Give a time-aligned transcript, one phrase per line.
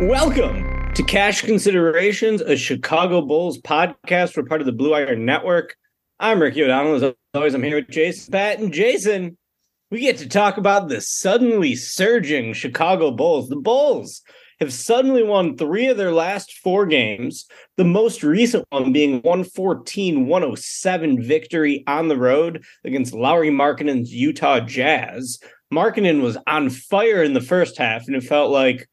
[0.00, 4.36] Welcome to Cash Considerations, a Chicago Bulls podcast.
[4.36, 5.76] We're part of the Blue Wire Network.
[6.18, 6.96] I'm Ricky O'Donnell.
[6.96, 9.36] As always, I'm here with Jason Pat and Jason.
[9.90, 13.48] We get to talk about the suddenly surging Chicago Bulls.
[13.48, 14.22] The Bulls
[14.60, 20.26] have suddenly won three of their last four games, the most recent one being 114
[20.26, 25.38] 107 victory on the road against Lauri Markkanen's Utah Jazz.
[25.72, 28.88] Markkanen was on fire in the first half, and it felt like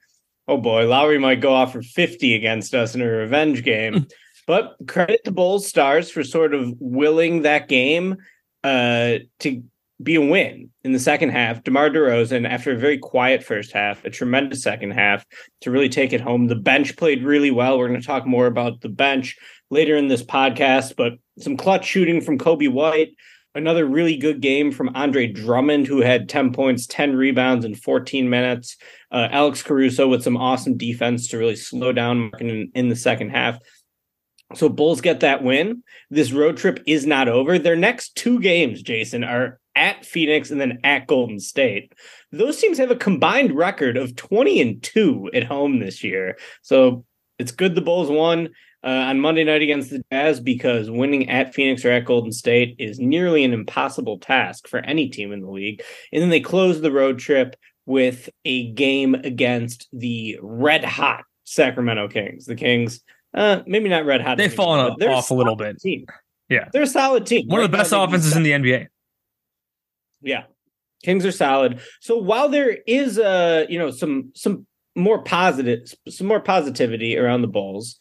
[0.47, 4.07] oh boy, Lauri might go off for 50 against us in a revenge game.
[4.47, 8.15] but credit to Bulls stars for sort of willing that game
[8.63, 9.63] uh, to
[10.01, 11.63] be a win in the second half.
[11.63, 15.25] DeMar DeRozan, after a very quiet first half, a tremendous second half
[15.61, 16.47] to really take it home.
[16.47, 17.77] The bench played really well.
[17.77, 19.35] We're going to talk more about the bench
[19.69, 23.09] later in this podcast, but some clutch shooting from Coby White.
[23.57, 28.29] Another really good game from Andre Drummond, who had 10 points, 10 rebounds in 14
[28.29, 28.77] minutes.
[29.11, 33.31] Uh, Alex Caruso with some awesome defense to really slow down in, in the second
[33.31, 33.57] half.
[34.53, 35.81] So Bulls get that win.
[36.11, 37.57] This road trip is not over.
[37.57, 41.93] Their next two games, Jason, are at Phoenix and then at Golden State.
[42.31, 46.37] Those teams have a combined record of 20 and 2 at home this year.
[46.61, 47.05] So
[47.39, 48.49] it's good the Bulls won
[48.87, 52.77] uh, on Monday night against the Jazz because winning at Phoenix or at Golden State
[52.79, 55.83] is nearly an impossible task for any team in the league.
[56.13, 62.07] And then they close the road trip with a game against the red hot Sacramento
[62.07, 62.45] Kings.
[62.45, 63.01] The Kings,
[63.33, 64.37] uh, maybe not red hot.
[64.37, 65.81] They've anymore, fallen off a little bit.
[65.81, 66.05] Team.
[66.47, 66.69] Yeah.
[66.71, 67.47] They're a solid team.
[67.47, 68.87] One of the best offenses in the NBA.
[70.21, 70.43] yeah.
[71.03, 71.81] Kings are solid.
[71.99, 74.65] So while there is uh, you know, some some
[74.95, 77.99] more positive some more positivity around the Bulls,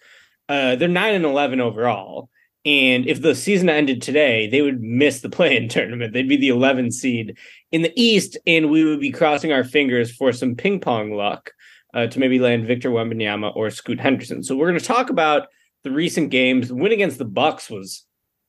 [0.48, 2.30] uh, they're nine and eleven overall.
[2.66, 6.12] And if the season ended today, they would miss the play-in tournament.
[6.12, 7.38] They'd be the 11 seed
[7.70, 11.52] in the East, and we would be crossing our fingers for some ping pong luck
[11.94, 14.42] uh, to maybe land Victor Wembanyama or Scoot Henderson.
[14.42, 15.46] So we're going to talk about
[15.84, 16.68] the recent games.
[16.68, 18.04] The win against the Bucks was,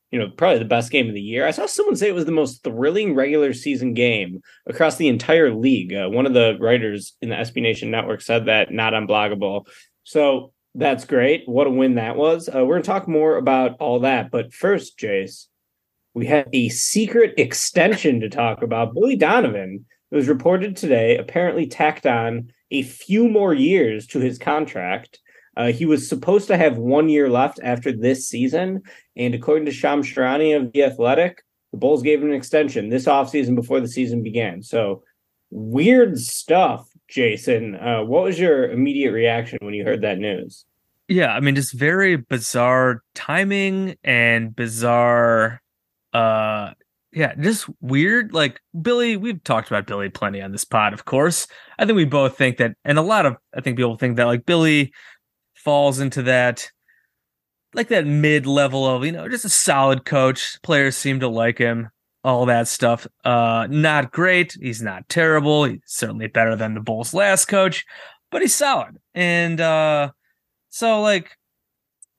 [0.09, 1.45] you know, probably the best game of the year.
[1.45, 5.53] I saw someone say it was the most thrilling regular season game across the entire
[5.53, 5.93] league.
[5.93, 9.67] Uh, one of the writers in the SB Nation network said that, not unbloggable.
[10.03, 11.43] So that's great.
[11.47, 12.47] What a win that was.
[12.47, 14.29] Uh, we're going to talk more about all that.
[14.29, 15.47] But first, Jace,
[16.13, 18.93] we have a secret extension to talk about.
[18.93, 24.37] Billy Donovan, it was reported today, apparently tacked on a few more years to his
[24.37, 25.19] contract.
[25.57, 28.83] Uh, he was supposed to have one year left after this season.
[29.15, 33.05] And according to Shams Charania of The Athletic, the Bulls gave him an extension this
[33.05, 34.61] offseason before the season began.
[34.61, 35.01] So
[35.49, 37.75] weird stuff, Jason.
[37.75, 40.65] Uh, what was your immediate reaction when you heard that news?
[41.07, 45.61] Yeah, I mean, just very bizarre timing and bizarre,
[46.11, 46.71] uh,
[47.13, 48.33] yeah, just weird.
[48.33, 51.47] Like Billy, we've talked about Billy plenty on this pod, of course.
[51.79, 54.25] I think we both think that, and a lot of I think people think that
[54.25, 54.91] like Billy
[55.55, 56.69] falls into that,
[57.73, 60.61] like that mid level of you know just a solid coach.
[60.61, 61.89] Players seem to like him,
[62.25, 63.07] all that stuff.
[63.23, 64.57] Uh, not great.
[64.59, 65.63] He's not terrible.
[65.63, 67.85] He's certainly better than the Bulls' last coach,
[68.29, 69.61] but he's solid and.
[69.61, 70.11] uh
[70.77, 71.35] So like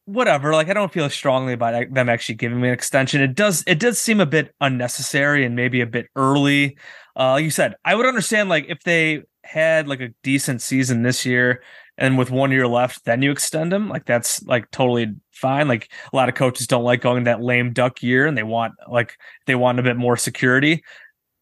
[0.06, 3.20] whatever, like I don't feel strongly about them actually giving me an extension.
[3.20, 6.76] It does it does seem a bit unnecessary and maybe a bit early.
[7.14, 11.05] Uh like you said, I would understand like if they had like a decent season
[11.05, 11.62] this year
[11.99, 13.88] and with one year left, then you extend them.
[13.88, 15.69] Like that's like totally fine.
[15.69, 18.75] Like a lot of coaches don't like going that lame duck year and they want
[18.88, 19.16] like
[19.46, 20.82] they want a bit more security.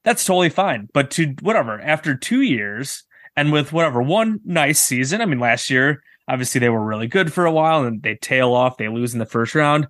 [0.04, 0.90] That's totally fine.
[0.92, 3.04] But to whatever, after two years
[3.36, 7.32] and with whatever one nice season, I mean last year, obviously they were really good
[7.32, 9.86] for a while and they tail off, they lose in the first round.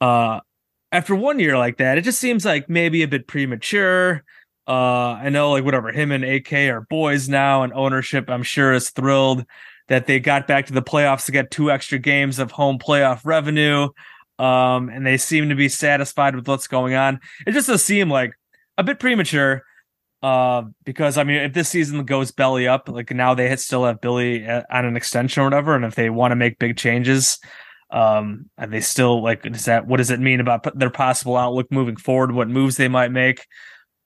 [0.00, 0.40] Uh
[0.92, 4.24] after one year like that, it just seems like maybe a bit premature.
[4.68, 8.72] Uh, I know, like whatever, him and AK are boys now, and ownership, I'm sure,
[8.72, 9.44] is thrilled
[9.88, 13.20] that they got back to the playoffs to get two extra games of home playoff
[13.24, 13.88] revenue.
[14.38, 17.20] Um, and they seem to be satisfied with what's going on.
[17.46, 18.32] It just does seem like
[18.76, 19.62] a bit premature.
[20.22, 24.00] Uh, because I mean, if this season goes belly up, like now they still have
[24.00, 27.38] Billy on an extension or whatever, and if they want to make big changes,
[27.90, 31.70] um, and they still like, is that what does it mean about their possible outlook
[31.70, 32.32] moving forward?
[32.32, 33.46] What moves they might make,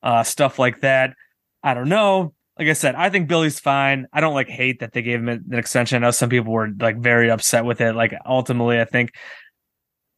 [0.02, 1.14] uh, stuff like that.
[1.62, 4.06] I don't know like I said, I think Billy's fine.
[4.12, 5.96] I don't like hate that they gave him an extension.
[5.96, 7.94] I know some people were like very upset with it.
[7.94, 9.14] Like ultimately, I think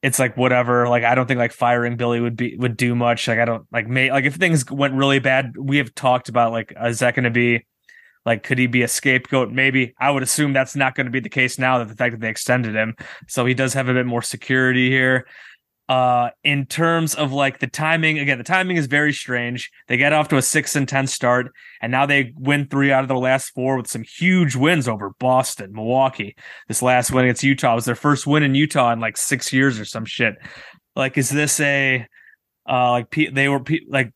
[0.02, 0.88] it's like whatever.
[0.88, 3.28] Like I don't think like firing Billy would be would do much.
[3.28, 6.52] Like I don't like may like if things went really bad, we have talked about
[6.52, 7.64] like is that going to be
[8.26, 9.52] like could he be a scapegoat?
[9.52, 9.94] Maybe.
[9.99, 12.20] I would assume that's not going to be the case now that the fact that
[12.20, 12.96] they extended him.
[13.28, 15.26] So he does have a bit more security here.
[15.88, 19.70] Uh, in terms of like the timing, again, the timing is very strange.
[19.88, 23.02] They get off to a six and ten start, and now they win three out
[23.02, 26.37] of their last four with some huge wins over Boston, Milwaukee.
[26.69, 29.79] This last win against Utah was their first win in Utah in like six years
[29.79, 30.37] or some shit.
[30.96, 32.06] Like, is this a
[32.67, 34.12] uh like they were like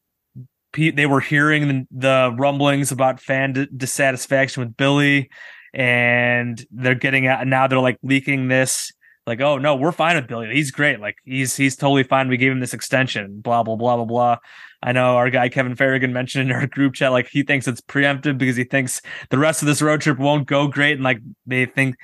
[0.72, 5.30] they were hearing the, the rumblings about fan dissatisfaction with Billy,
[5.74, 8.92] and they're getting out now they're like leaking this
[9.26, 10.48] like, oh no, we're fine with Billy.
[10.52, 11.00] He's great.
[11.00, 12.28] Like he's he's totally fine.
[12.28, 13.40] We gave him this extension.
[13.40, 14.36] Blah blah blah blah blah.
[14.82, 17.80] I know our guy Kevin Ferrigan mentioned in our group chat like he thinks it's
[17.80, 21.18] preemptive because he thinks the rest of this road trip won't go great, and like
[21.44, 21.96] they think,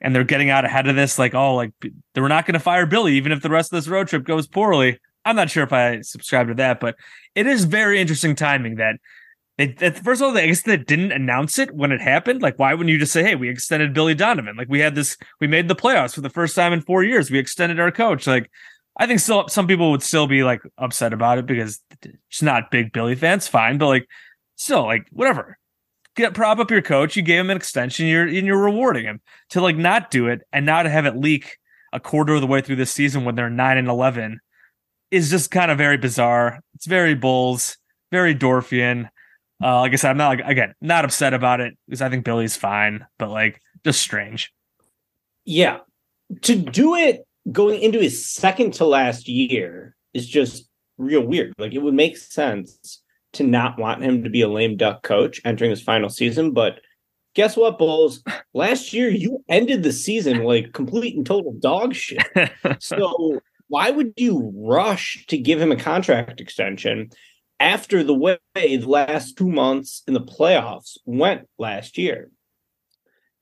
[0.00, 1.18] and they're getting out ahead of this.
[1.18, 1.72] Like, oh, like
[2.14, 4.48] they're not going to fire Billy even if the rest of this road trip goes
[4.48, 4.98] poorly.
[5.24, 6.96] I'm not sure if I subscribe to that, but
[7.34, 8.96] it is very interesting timing that
[9.58, 12.42] first of all, I guess they didn't announce it when it happened.
[12.42, 14.56] Like, why wouldn't you just say, "Hey, we extended Billy Donovan"?
[14.56, 17.30] Like, we had this, we made the playoffs for the first time in four years.
[17.30, 18.26] We extended our coach.
[18.26, 18.50] Like,
[18.98, 22.70] I think still some people would still be like upset about it because it's not
[22.70, 23.46] big Billy fans.
[23.48, 24.08] Fine, but like,
[24.56, 25.58] still, like, whatever.
[26.16, 27.16] Get prop up your coach.
[27.16, 28.06] You gave him an extension.
[28.06, 31.58] You're and you're rewarding him to like not do it and not have it leak
[31.92, 34.40] a quarter of the way through this season when they're nine and eleven
[35.10, 36.60] is just kind of very bizarre.
[36.74, 37.78] It's very Bulls,
[38.12, 39.08] very Dorfian.
[39.64, 42.24] Uh, like I said, I'm not like again not upset about it because I think
[42.24, 44.52] Billy's fine, but like just strange.
[45.46, 45.78] Yeah,
[46.42, 50.68] to do it going into his second to last year is just
[50.98, 51.54] real weird.
[51.56, 53.02] Like it would make sense
[53.32, 56.80] to not want him to be a lame duck coach entering his final season, but
[57.34, 58.22] guess what, Bulls?
[58.54, 62.22] Last year you ended the season like complete and total dog shit.
[62.80, 67.10] so why would you rush to give him a contract extension
[67.64, 72.30] after the way the last two months in the playoffs went last year.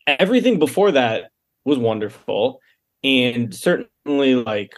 [0.06, 1.30] Everything before that
[1.64, 2.60] was wonderful.
[3.02, 4.74] And certainly, like,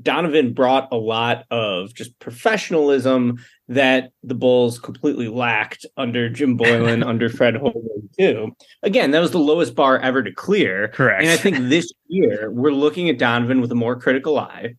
[0.00, 3.38] Donovan brought a lot of just professionalism
[3.68, 8.54] that the Bulls completely lacked under Jim Boylan, under Fred Hoiberg, too.
[8.84, 10.88] Again, that was the lowest bar ever to clear.
[10.88, 11.22] Correct.
[11.22, 14.74] And I think this year we're looking at Donovan with a more critical eye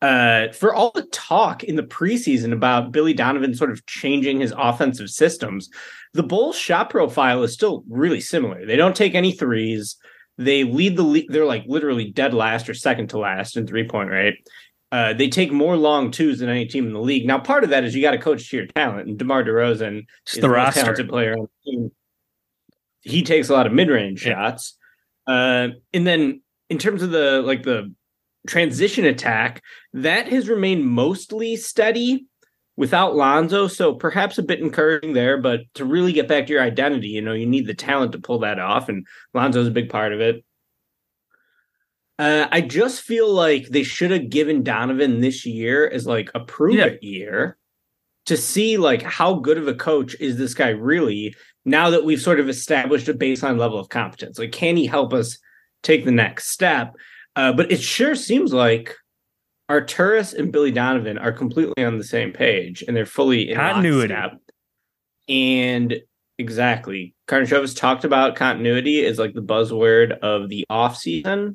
[0.00, 4.54] uh, for all the talk in the preseason about Billy Donovan sort of changing his
[4.56, 5.68] offensive systems,
[6.14, 8.64] the Bulls shot profile is still really similar.
[8.64, 9.96] They don't take any threes.
[10.36, 11.26] They lead the league.
[11.30, 14.34] They're like literally dead last or second to last in three point rate.
[14.90, 17.26] Uh, they take more long twos than any team in the league.
[17.26, 20.06] Now, part of that is you got to coach to your talent, and DeMar DeRozan
[20.22, 21.90] it's is the, most talented player on the team.
[23.02, 24.32] He takes a lot of mid range Yeah.
[24.34, 24.78] shots,
[25.26, 26.40] uh, and then
[26.70, 27.92] in terms of the like the
[28.48, 29.62] transition attack,
[29.92, 32.26] that has remained mostly steady
[32.76, 33.68] without Lonzo.
[33.68, 37.20] So perhaps a bit encouraging there, but to really get back to your identity, you
[37.20, 40.20] know, you need the talent to pull that off, and Lonzo's a big part of
[40.20, 40.44] it.
[42.18, 46.40] Uh, I just feel like they should have given Donovan this year as like a
[46.40, 46.86] prove Yeah.
[46.86, 47.56] it year
[48.26, 52.20] to see like how good of a coach is this guy really now that we've
[52.20, 54.38] sort of established a baseline level of competence.
[54.38, 55.38] Like, can he help us
[55.82, 56.94] take the next step?
[57.38, 58.96] Uh, but it sure seems like
[59.70, 64.12] Arturas and Billy Donovan are completely on the same page and they're fully in Continuity.
[64.12, 64.40] lockstep.
[65.28, 66.00] And
[66.38, 71.54] exactly Karnisovas talked about continuity as like the buzzword of the offseason.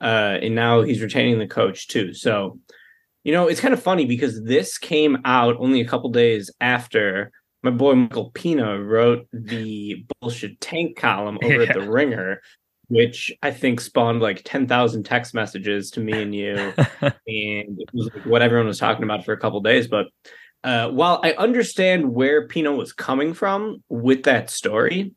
[0.00, 2.14] Uh, and now he's retaining the coach too.
[2.14, 2.60] So,
[3.24, 7.32] you know, it's kind of funny because this came out only a couple days after
[7.64, 11.70] my boy Michael Pina wrote the bullshit tank column over yeah.
[11.70, 12.40] at the Ringer,
[12.88, 16.54] which I think spawned like 10,000 text messages to me and you.
[17.02, 19.88] and it was like what everyone was talking about for a couple days.
[19.88, 20.06] But
[20.62, 25.14] uh, while I understand where Pina was coming from with that story,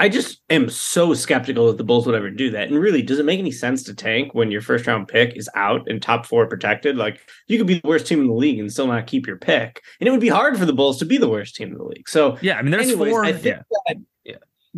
[0.00, 2.68] I just am so skeptical that the Bulls would ever do that.
[2.68, 5.46] And really, does it make any sense to tank when your first round pick is
[5.54, 6.96] out and top four protected?
[6.96, 9.36] Like you could be the worst team in the league and still not keep your
[9.36, 9.82] pick.
[10.00, 11.84] And it would be hard for the Bulls to be the worst team in the
[11.84, 12.08] league.
[12.08, 13.26] So yeah, I mean, there's anyways, four.
[13.26, 13.62] I think yeah.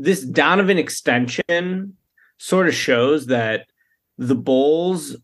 [0.03, 1.97] This Donovan extension
[2.39, 3.67] sort of shows that
[4.19, 5.17] the Bulls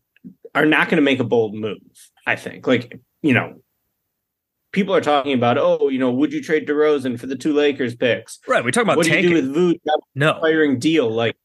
[0.55, 1.77] are not going to make a bold move.
[2.25, 3.61] I think, like you know,
[4.71, 7.95] people are talking about, oh, you know, would you trade DeRozan for the two Lakers
[7.95, 8.39] picks?
[8.47, 8.63] Right.
[8.63, 9.31] We talk about what tanking.
[9.31, 9.79] do you do with Vooch?
[10.15, 11.11] No firing deal.
[11.11, 11.35] Like,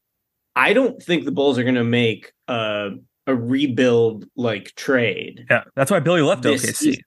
[0.55, 2.91] I don't think the Bulls are going to make a
[3.27, 5.45] a rebuild like trade.
[5.49, 6.97] Yeah, that's why Billy left this OKC.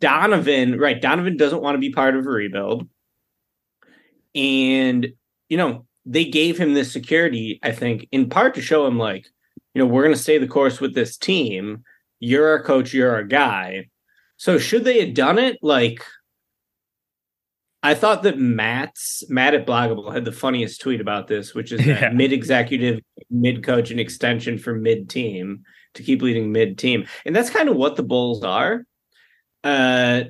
[0.00, 1.00] Donovan, right?
[1.00, 2.88] Donovan doesn't want to be part of a rebuild,
[4.34, 5.08] and
[5.48, 7.58] you know they gave him this security.
[7.62, 9.26] I think in part to show him like,
[9.74, 11.82] you know, we're going to stay the course with this team.
[12.18, 12.92] You're our coach.
[12.92, 13.86] You're our guy
[14.40, 15.58] so should they have done it?
[15.60, 16.02] Like,
[17.82, 21.54] I thought that Matt's Matt at Blog a Bull had the funniest tweet about this,
[21.54, 22.08] which is yeah.
[22.08, 27.36] mid executive, mid coach, and extension for mid team to keep leading mid team, and
[27.36, 28.86] that's kind of what the Bulls are.
[29.62, 30.22] Uh,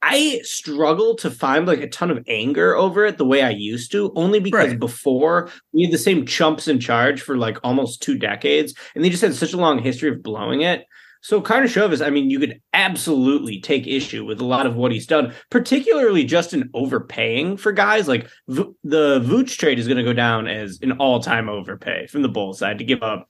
[0.00, 3.90] I struggle to find like a ton of anger over it the way I used
[3.92, 4.78] to, only because right.
[4.78, 9.10] before we had the same chumps in charge for like almost two decades, and they
[9.10, 10.86] just had such a long history of blowing it.
[11.20, 15.06] So Karnisovas, I mean, you could absolutely take issue with a lot of what he's
[15.06, 18.06] done, particularly just in overpaying for guys.
[18.06, 22.22] Like v- the Vooch trade is going to go down as an all-time overpay from
[22.22, 23.28] the Bulls side to give up,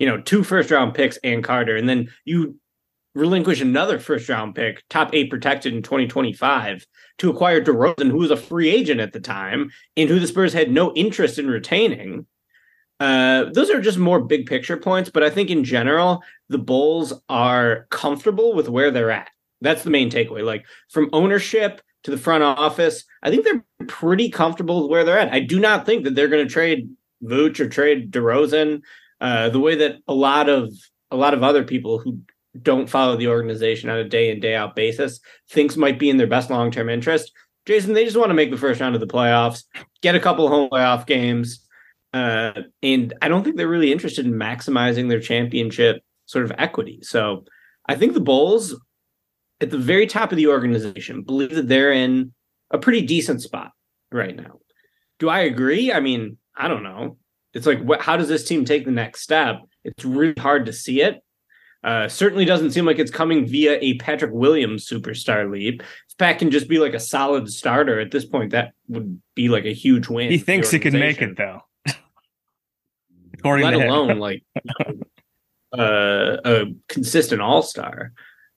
[0.00, 2.58] you know, two first-round picks and Carter, and then you
[3.14, 6.86] relinquish another first-round pick, top eight protected in 2025,
[7.18, 10.52] to acquire DeRozan, who was a free agent at the time and who the Spurs
[10.52, 12.26] had no interest in retaining.
[13.00, 17.12] Uh, those are just more big picture points, but I think in general, the Bulls
[17.28, 19.30] are comfortable with where they're at.
[19.60, 20.44] That's the main takeaway.
[20.44, 25.18] Like from ownership to the front office, I think they're pretty comfortable with where they're
[25.18, 25.32] at.
[25.32, 26.88] I do not think that they're going to trade
[27.22, 28.82] Vooch or trade DeRozan
[29.20, 30.72] uh, the way that a lot of
[31.10, 32.18] a lot of other people who
[32.60, 36.18] don't follow the organization on a day in day out basis thinks might be in
[36.18, 37.32] their best long term interest.
[37.64, 39.64] Jason, they just want to make the first round of the playoffs,
[40.02, 41.66] get a couple home playoff games,
[42.12, 47.00] uh, and I don't think they're really interested in maximizing their championship sort of equity.
[47.02, 47.44] So
[47.88, 48.74] I think the Bulls,
[49.60, 52.32] at the very top of the organization, believe that they're in
[52.70, 53.70] a pretty decent spot
[54.10, 54.58] right now.
[55.18, 55.92] Do I agree?
[55.92, 57.16] I mean, I don't know.
[57.54, 59.60] It's like, what, how does this team take the next step?
[59.84, 61.22] It's really hard to see it.
[61.84, 65.82] Uh, certainly doesn't seem like it's coming via a Patrick Williams superstar leap.
[66.08, 69.48] If Pat can just be like a solid starter at this point, that would be
[69.48, 70.30] like a huge win.
[70.30, 71.60] He thinks he can make it though.
[73.34, 74.44] According let alone like
[75.76, 78.12] uh, a consistent all star.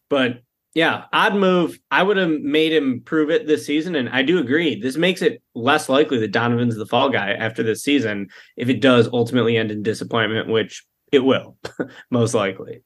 [0.07, 0.41] But
[0.75, 1.79] yeah, odd move.
[1.89, 4.79] I would have made him prove it this season, and I do agree.
[4.79, 8.27] This makes it less likely that Donovan's the fall guy after this season
[8.57, 11.57] if it does ultimately end in disappointment, which it will,
[12.11, 12.83] most likely.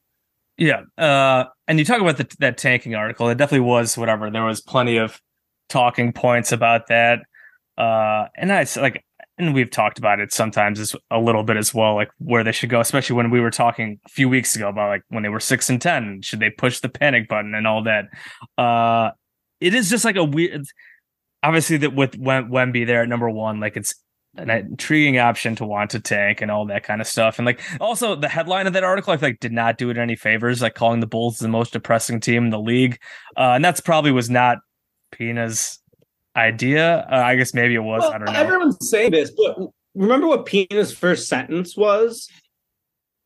[0.60, 3.30] Yeah, uh, and you talk about the, that tanking article.
[3.30, 4.30] It definitely was whatever.
[4.30, 5.22] There was plenty of
[5.70, 7.22] talking points about that,
[7.78, 9.04] uh, and I like
[9.38, 12.52] and we've talked about it sometimes as a little bit as well, like where they
[12.52, 15.30] should go, especially when we were talking a few weeks ago about like when they
[15.30, 18.06] were six and ten, should they push the panic button and all that?
[18.58, 19.12] Uh
[19.62, 20.66] it is just like a weird
[21.42, 23.96] obviously that with Wemby there at number one, like it's
[24.40, 27.40] an intriguing option to want to tank and all that kind of stuff.
[27.40, 29.98] And like also the headline of that article, I feel like did not do it
[29.98, 33.00] any favors, like calling the Bulls the most depressing team in the league.
[33.38, 34.60] Uh, and that's probably was not
[35.12, 35.80] Pina's
[36.36, 37.08] idea.
[37.12, 38.02] Uh, I guess maybe it was.
[38.02, 38.40] Well, I don't know.
[38.40, 39.58] Everyone's saying this, but
[39.96, 42.30] remember what Pina's first sentence was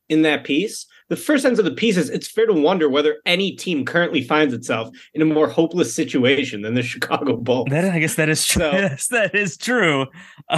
[0.09, 0.85] in that piece?
[1.13, 4.23] The first sentence of the piece is it's fair to wonder whether any team currently
[4.23, 7.67] finds itself in a more hopeless situation than the Chicago Bulls.
[7.69, 8.63] That, I guess that is true.
[8.63, 10.07] So, yes, that is true.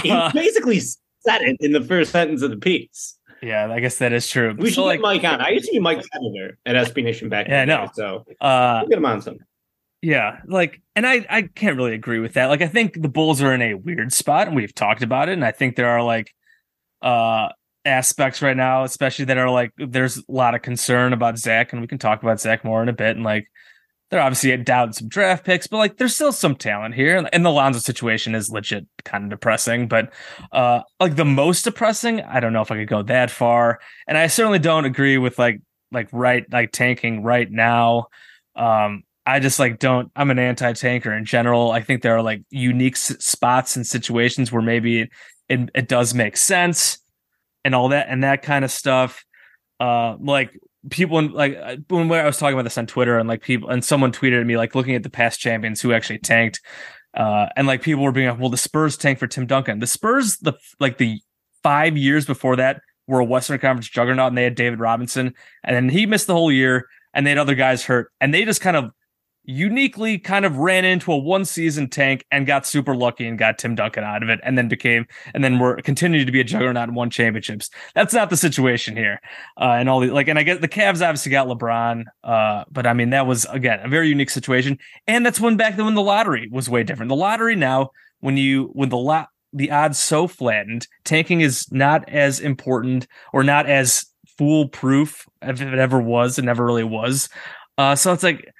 [0.01, 3.19] he uh, basically said it in the first sentence of the piece.
[3.41, 4.55] Yeah, I guess that is true.
[4.57, 5.41] We so should like, get Mike on.
[5.41, 7.49] I used to be Mike Senator at SB Nation back.
[7.49, 7.89] Yeah, no.
[7.93, 9.39] So uh, we'll get him on some.
[10.01, 12.45] Yeah, like, and I I can't really agree with that.
[12.45, 15.33] Like, I think the Bulls are in a weird spot, and we've talked about it.
[15.33, 16.33] And I think there are like
[17.01, 17.49] uh
[17.85, 21.81] aspects right now, especially that are like there's a lot of concern about Zach, and
[21.81, 23.15] we can talk about Zach more in a bit.
[23.15, 23.47] And like,
[24.09, 27.27] they're obviously down some draft picks, but like there's still some talent here.
[27.31, 30.13] And the Lonzo situation is legit kind of depressing, but
[30.51, 33.79] uh like the most depressing, I don't know if I could go that far.
[34.07, 35.61] And I certainly don't agree with like
[35.91, 38.07] like right like tanking right now.
[38.55, 41.71] Um I just like don't I'm an anti-tanker in general.
[41.71, 45.09] I think there are like unique s- spots and situations where maybe it,
[45.49, 46.99] it, it does make sense
[47.65, 49.25] and all that and that kind of stuff.
[49.81, 50.57] Uh like
[50.89, 53.69] people in, like uh, when I was talking about this on Twitter and like people
[53.69, 56.61] and someone tweeted at me like looking at the past champions who actually tanked
[57.15, 59.79] uh and like people were being like well the Spurs tanked for Tim Duncan.
[59.79, 61.19] The Spurs the like the
[61.63, 65.75] 5 years before that were a Western Conference juggernaut and they had David Robinson and
[65.75, 68.61] then he missed the whole year and they had other guys hurt and they just
[68.61, 68.91] kind of
[69.47, 73.57] uniquely kind of ran into a one season tank and got super lucky and got
[73.57, 76.43] Tim Duncan out of it and then became and then we're continued to be a
[76.43, 77.69] juggernaut and won championships.
[77.93, 79.19] That's not the situation here.
[79.59, 82.05] Uh, and all the like and I guess the Cavs obviously got LeBron.
[82.23, 84.77] Uh, but I mean that was again a very unique situation.
[85.07, 87.09] And that's when back then when the lottery was way different.
[87.09, 92.07] The lottery now, when you when the lot the odds so flattened, tanking is not
[92.09, 94.05] as important or not as
[94.37, 96.37] foolproof if it ever was.
[96.37, 97.29] It never really was.
[97.77, 98.53] Uh, so it's like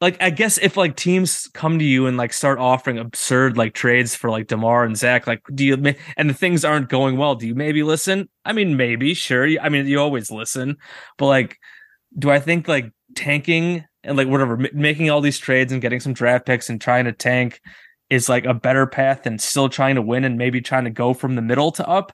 [0.00, 3.74] like I guess if like teams come to you and like start offering absurd like
[3.74, 7.34] trades for like Demar and Zach, like do you and the things aren't going well,
[7.34, 8.28] do you maybe listen?
[8.44, 9.48] I mean, maybe, sure.
[9.60, 10.76] I mean, you always listen,
[11.16, 11.58] but like,
[12.16, 16.12] do I think like tanking and like whatever making all these trades and getting some
[16.12, 17.60] draft picks and trying to tank
[18.08, 21.12] is like a better path than still trying to win and maybe trying to go
[21.12, 22.12] from the middle to up?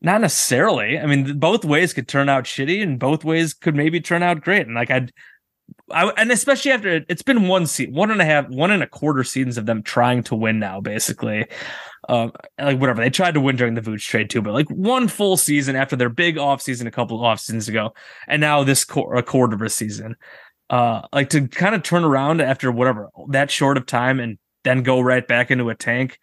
[0.00, 1.00] Not necessarily.
[1.00, 4.40] I mean, both ways could turn out shitty, and both ways could maybe turn out
[4.40, 4.66] great.
[4.66, 5.12] And like I'd
[5.90, 8.86] I, and especially after it's been one seat, one and a half, one and a
[8.86, 11.46] quarter seasons of them trying to win now, basically.
[12.08, 15.08] Um, like whatever they tried to win during the Vooch trade too, but like one
[15.08, 17.92] full season after their big off season a couple of off seasons ago,
[18.26, 20.16] and now this qu- a quarter of a season,
[20.70, 24.82] uh, like to kind of turn around after whatever that short of time and then
[24.82, 26.18] go right back into a tank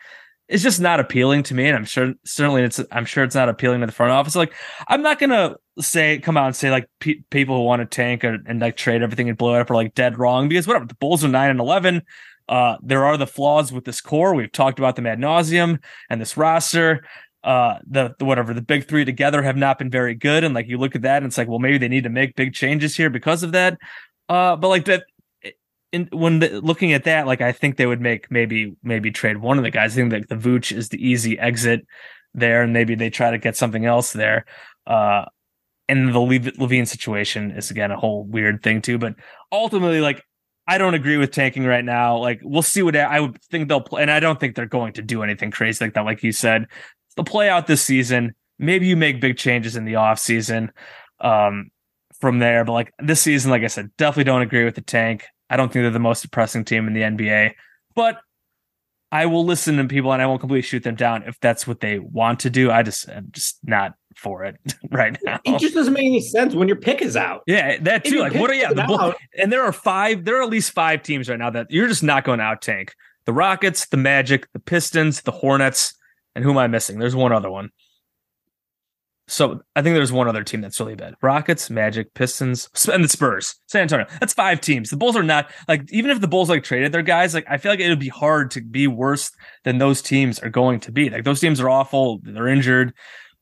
[0.48, 3.50] it's just not appealing to me and i'm sure certainly it's i'm sure it's not
[3.50, 4.36] appealing to the front office.
[4.36, 4.54] Like
[4.88, 8.24] i'm not gonna say come out and say like pe- people who want to tank
[8.24, 10.86] or, and like trade everything and blow it up are like dead wrong because whatever
[10.86, 12.02] the bulls are 9 and 11
[12.48, 14.36] uh there are the flaws with this core.
[14.36, 17.06] We've talked about them ad nauseum and this roster.
[17.44, 20.68] Uh the, the whatever the big three together have not been very good and like
[20.68, 22.96] you look at that and it's like well maybe they need to make big changes
[22.96, 23.78] here because of that.
[24.30, 25.06] Uh but like that
[25.92, 29.38] in, when the, looking at that, like I think they would make maybe maybe trade
[29.38, 29.94] one of the guys.
[29.94, 31.86] I think that the Vooch is the easy exit
[32.34, 34.46] there, and maybe they try to get something else there.
[34.86, 35.26] Uh,
[35.88, 38.98] and the LaVine situation is again a whole weird thing too.
[38.98, 39.16] But
[39.52, 40.24] ultimately, like
[40.68, 42.18] I don't agree with tanking right now.
[42.18, 44.94] Like we'll see what I would think they'll play, and I don't think they're going
[44.94, 46.06] to do anything crazy like that.
[46.06, 46.66] Like you said,
[47.16, 48.34] they'll play out this season.
[48.58, 50.72] Maybe you make big changes in the off season.
[51.20, 51.72] Um,
[52.20, 55.26] from there, but like this season, like I said, definitely don't agree with the tank.
[55.50, 57.54] I don't think they're the most depressing team in the NBA,
[57.96, 58.20] but
[59.12, 61.80] I will listen to people and I won't completely shoot them down if that's what
[61.80, 62.72] they want to do.
[62.72, 64.58] I just I'm just not for it
[64.92, 65.40] right now.
[65.46, 67.44] It just doesn't make any sense when your pick is out.
[67.48, 68.20] Yeah, that too.
[68.20, 71.04] Like what are yeah, the bull, and there are five, there are at least five
[71.04, 72.94] teams right now that you're just not going to out tank.
[73.26, 75.96] The Rockets, the Magic, the Pistons, the Hornets,
[76.36, 77.00] and who am I missing?
[77.00, 77.70] There's one other one.
[79.28, 83.10] So I think there's one other team that's really bad: Rockets, Magic, Pistons, and the
[83.10, 84.06] Spurs, San Antonio.
[84.20, 84.90] That's five teams.
[84.90, 87.58] The Bulls are not like even if the Bulls like traded their guys, like I
[87.58, 89.32] feel like it would be hard to be worse
[89.64, 91.10] than those teams are going to be.
[91.10, 92.20] Like those teams are awful.
[92.24, 92.94] They're injured.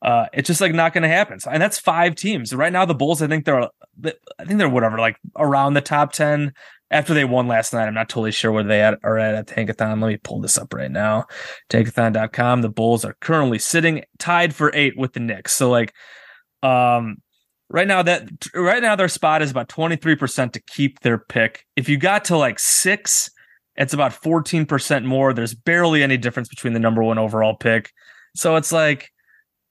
[0.03, 1.39] Uh, it's just like not going to happen.
[1.39, 2.83] So, and that's five teams right now.
[2.83, 6.53] The Bulls, I think they're, I think they're whatever, like around the top ten
[6.91, 7.87] after they won last night.
[7.87, 10.01] I'm not totally sure where they at, are at at Tankathon.
[10.01, 11.25] Let me pull this up right now.
[11.69, 12.61] Tankathon.com.
[12.61, 15.53] The Bulls are currently sitting tied for eight with the Knicks.
[15.53, 15.93] So like,
[16.61, 17.17] um,
[17.69, 21.65] right now that right now their spot is about 23% to keep their pick.
[21.77, 23.31] If you got to like six,
[23.75, 25.33] it's about 14% more.
[25.33, 27.91] There's barely any difference between the number one overall pick.
[28.35, 29.09] So it's like,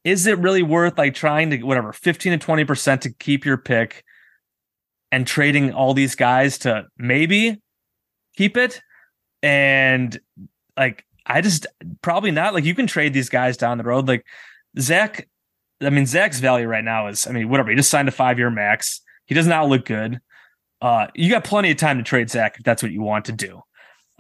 [0.04, 4.04] is it really worth like trying to whatever 15 to 20% to keep your pick?
[5.12, 7.60] and trading all these guys to maybe
[8.34, 8.80] keep it.
[9.42, 10.18] And
[10.76, 11.66] like, I just
[12.00, 12.54] probably not.
[12.54, 14.08] Like, you can trade these guys down the road.
[14.08, 14.26] Like,
[14.80, 15.28] Zach,
[15.82, 17.70] I mean, Zach's value right now is, I mean, whatever.
[17.70, 19.02] He just signed a five year max.
[19.26, 20.18] He does not look good.
[20.80, 23.32] Uh, you got plenty of time to trade Zach if that's what you want to
[23.32, 23.62] do.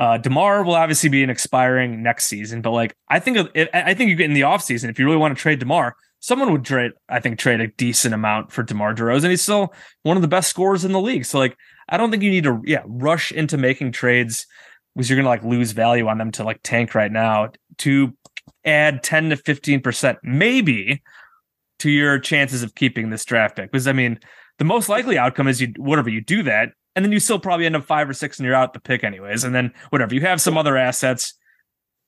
[0.02, 3.38] Uh, Demar will obviously be an expiring next season, but like I think
[3.72, 6.52] I think you get in the offseason if you really want to trade Demar, someone
[6.52, 9.30] would trade, I think, trade a decent amount for DeMar DeRozan.
[9.30, 11.26] He's still one of the best scorers in the league.
[11.26, 11.56] So, like,
[11.88, 14.46] I don't think you need to, yeah, rush into making trades
[14.94, 18.16] because you're to like lose value on them to like tank right now to
[18.64, 21.02] add 10 to 15%, maybe
[21.80, 23.70] to your chances of keeping this draft pick.
[23.70, 24.18] Because, I mean,
[24.58, 27.66] the most likely outcome is you, whatever you do that, and then you still probably
[27.66, 29.44] end up five or six and you're out the pick anyways.
[29.44, 31.34] And then whatever, you have some other assets.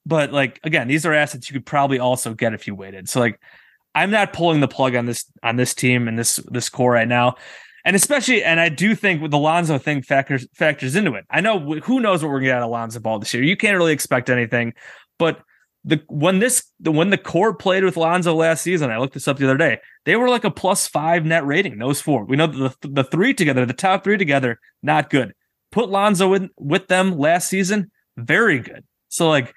[0.06, 3.08] But like again, these are assets you could probably also get if you waited.
[3.08, 3.40] So like
[3.94, 7.08] I'm not pulling the plug on this on this team and this this core right
[7.08, 7.36] now.
[7.86, 11.24] And especially, and I do think with the Lonzo thing factors factors into it.
[11.30, 13.42] I know who knows what we're gonna get out of Lonzo Ball this year.
[13.42, 14.74] You can't really expect anything,
[15.18, 15.40] but
[15.84, 19.28] the when this the when the core played with Lonzo last season, I looked this
[19.28, 19.78] up the other day.
[20.04, 21.78] They were like a plus five net rating.
[21.78, 25.34] Those four, we know the the three together, the top three together, not good.
[25.70, 28.84] Put Lonzo in with them last season, very good.
[29.08, 29.54] So like,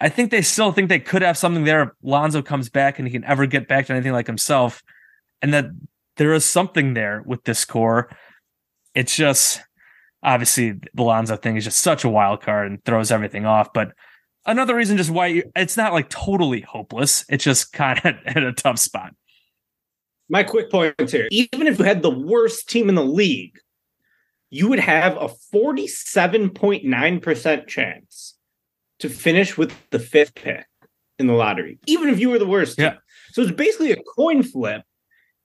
[0.00, 3.08] I think they still think they could have something there if Lonzo comes back and
[3.08, 4.82] he can ever get back to anything like himself,
[5.42, 5.66] and that
[6.16, 8.08] there is something there with this core.
[8.94, 9.60] It's just
[10.22, 13.92] obviously the Lonzo thing is just such a wild card and throws everything off, but
[14.46, 17.24] another reason just why you, it's not like totally hopeless.
[17.28, 19.14] It's just kind of at a tough spot.
[20.28, 23.58] My quick points here: even if you had the worst team in the league,
[24.50, 28.36] you would have a forty-seven point nine percent chance
[28.98, 30.66] to finish with the fifth pick
[31.18, 32.86] in the lottery, even if you were the worst team.
[32.86, 32.96] Yeah.
[33.32, 34.82] So it's basically a coin flip.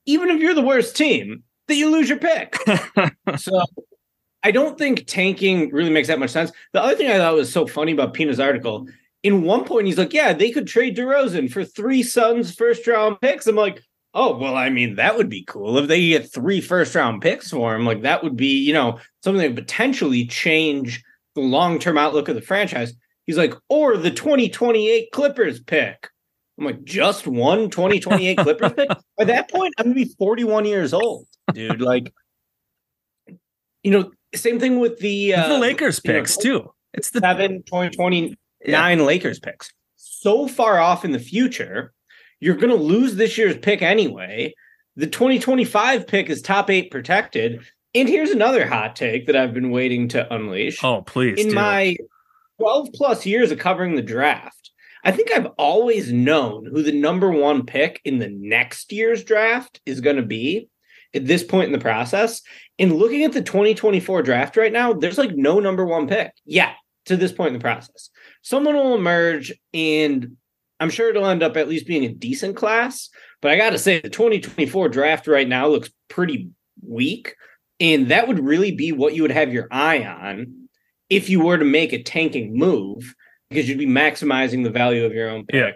[0.07, 2.57] Even if you're the worst team, that you lose your pick.
[3.37, 3.63] so
[4.43, 6.51] I don't think tanking really makes that much sense.
[6.73, 8.87] The other thing I thought was so funny about Pina's article,
[9.23, 13.21] in one point he's like, "Yeah, they could trade DeRozan for three Suns first round
[13.21, 13.81] picks." I'm like,
[14.13, 17.49] "Oh, well, I mean, that would be cool if they get three first round picks
[17.51, 17.85] for him.
[17.85, 21.03] Like that would be, you know, something that would potentially change
[21.35, 22.93] the long term outlook of the franchise."
[23.27, 26.09] He's like, "Or the 2028 Clippers pick."
[26.57, 30.93] I'm like, "Just one 2028 Clippers pick?" By that point, I'm gonna be 41 years
[30.93, 31.79] old, dude.
[31.81, 32.11] Like,
[33.83, 36.73] you know, same thing with the uh, the Lakers you know, picks too.
[36.93, 39.71] It's the seven point twenty nine Lakers picks.
[39.95, 41.93] So far off in the future,
[42.39, 44.53] you're going to lose this year's pick anyway.
[44.95, 47.61] The 2025 pick is top eight protected.
[47.95, 50.83] And here's another hot take that I've been waiting to unleash.
[50.83, 51.95] oh please in my
[52.59, 54.71] 12 plus years of covering the draft,
[55.03, 59.81] I think I've always known who the number one pick in the next year's draft
[59.85, 60.69] is going to be
[61.13, 62.41] at this point in the process.
[62.81, 66.73] And looking at the 2024 draft right now, there's like no number one pick yet
[67.05, 68.09] to this point in the process.
[68.41, 70.35] Someone will emerge, and
[70.79, 73.09] I'm sure it'll end up at least being a decent class.
[73.39, 76.49] But I got to say, the 2024 draft right now looks pretty
[76.83, 77.35] weak.
[77.79, 80.67] And that would really be what you would have your eye on
[81.07, 83.13] if you were to make a tanking move,
[83.51, 85.55] because you'd be maximizing the value of your own pick.
[85.55, 85.71] Yeah.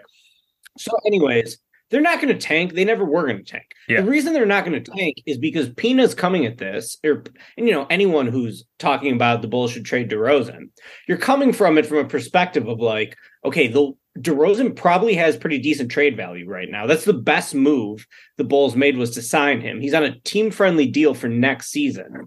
[0.76, 1.58] So, anyways,
[1.90, 2.74] they're not going to tank.
[2.74, 3.66] They never were going to tank.
[3.88, 4.00] Yeah.
[4.00, 7.24] The reason they're not going to tank is because Pina's coming at this, or
[7.56, 10.70] and you know anyone who's talking about the Bulls should trade DeRozan,
[11.06, 15.58] you're coming from it from a perspective of like, okay, the DeRozan probably has pretty
[15.58, 16.86] decent trade value right now.
[16.86, 19.80] That's the best move the Bulls made was to sign him.
[19.80, 22.26] He's on a team friendly deal for next season,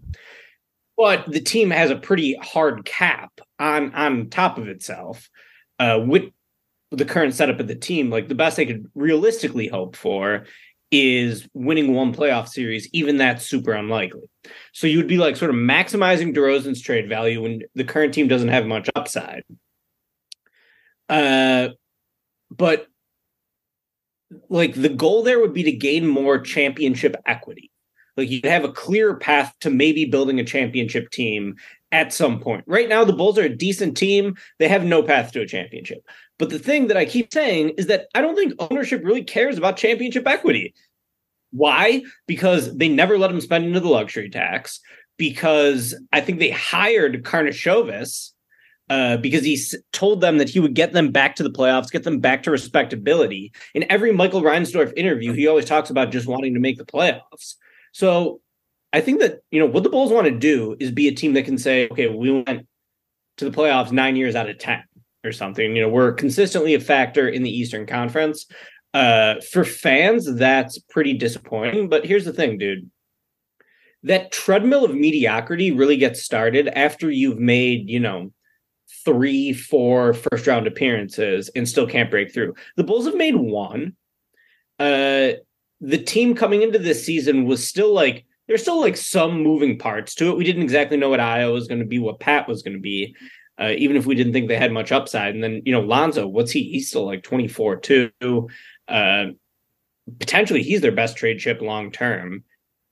[0.95, 5.29] but the team has a pretty hard cap on on top of itself.
[5.79, 6.23] Uh, with
[6.91, 10.45] the current setup of the team, like the best they could realistically hope for
[10.91, 14.27] is winning one playoff series, even that's super unlikely.
[14.73, 18.27] So you would be like sort of maximizing DeRozan's trade value when the current team
[18.27, 19.43] doesn't have much upside.
[21.07, 21.69] Uh,
[22.49, 22.87] but
[24.49, 27.71] like the goal there would be to gain more championship equity.
[28.17, 31.55] Like you'd have a clear path to maybe building a championship team
[31.91, 32.63] at some point.
[32.67, 34.35] Right now, the Bulls are a decent team.
[34.59, 36.03] They have no path to a championship.
[36.39, 39.57] But the thing that I keep saying is that I don't think ownership really cares
[39.57, 40.73] about championship equity.
[41.51, 42.01] Why?
[42.25, 44.79] Because they never let him spend into the luxury tax.
[45.17, 48.31] Because I think they hired Karnisovas
[48.89, 51.91] uh, because he s- told them that he would get them back to the playoffs,
[51.91, 53.51] get them back to respectability.
[53.75, 57.55] In every Michael Reinsdorf interview, he always talks about just wanting to make the playoffs.
[57.91, 58.39] So
[58.93, 61.33] I think that you know what the Bulls want to do is be a team
[61.33, 62.65] that can say, okay, we went
[63.37, 64.83] to the playoffs nine years out of ten
[65.23, 65.75] or something.
[65.75, 68.45] You know, we're consistently a factor in the Eastern Conference.
[68.93, 71.89] Uh, for fans, that's pretty disappointing.
[71.89, 72.89] But here's the thing, dude.
[74.03, 78.31] That treadmill of mediocrity really gets started after you've made, you know,
[79.05, 82.55] three, four first round appearances and still can't break through.
[82.77, 83.95] The Bulls have made one.
[84.79, 85.33] Uh,
[85.81, 90.15] the team coming into this season was still like there's still like some moving parts
[90.15, 90.37] to it.
[90.37, 92.81] We didn't exactly know what Ayo was going to be, what Pat was going to
[92.81, 93.15] be,
[93.59, 95.35] uh, even if we didn't think they had much upside.
[95.35, 96.63] And then you know Lonzo, what's he?
[96.63, 98.49] He's still like 24 too.
[98.87, 99.25] Uh,
[100.19, 102.43] potentially, he's their best trade chip long term.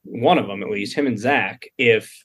[0.04, 2.24] One of them at least, him and Zach, if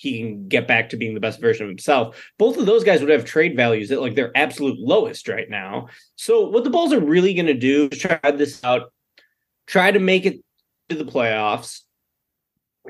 [0.00, 2.30] he can get back to being the best version of himself.
[2.38, 5.88] Both of those guys would have trade values at like their absolute lowest right now.
[6.16, 8.94] So what the Bulls are really going to do is try this out,
[9.66, 10.42] try to make it
[10.88, 11.82] to the playoffs,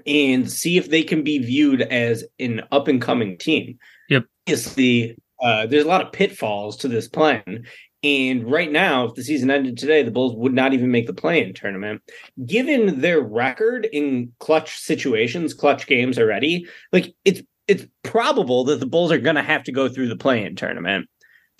[0.07, 3.79] and see if they can be viewed as an up and coming team.
[4.09, 4.25] Yep.
[4.47, 7.65] Obviously, uh, there's a lot of pitfalls to this plan.
[8.03, 11.13] And right now, if the season ended today, the Bulls would not even make the
[11.13, 12.01] play in tournament.
[12.47, 18.87] Given their record in clutch situations, clutch games already, like it's it's probable that the
[18.87, 21.10] Bulls are gonna have to go through the play in tournament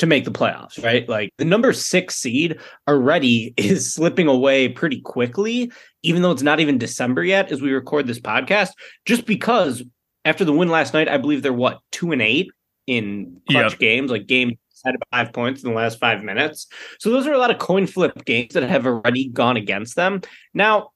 [0.01, 1.09] to make the playoffs, right?
[1.09, 2.59] Like the number six seed
[2.89, 5.71] already is slipping away pretty quickly,
[6.03, 8.71] even though it's not even December yet as we record this podcast,
[9.07, 9.83] just because
[10.25, 12.51] after the win last night, I believe they're what, two and eight
[12.87, 13.79] in clutch Yep.
[13.79, 16.67] games, like game had five points in the last five minutes.
[16.99, 20.23] So those are a lot of coin flip games that have already gone against them.
[20.55, 20.91] Now,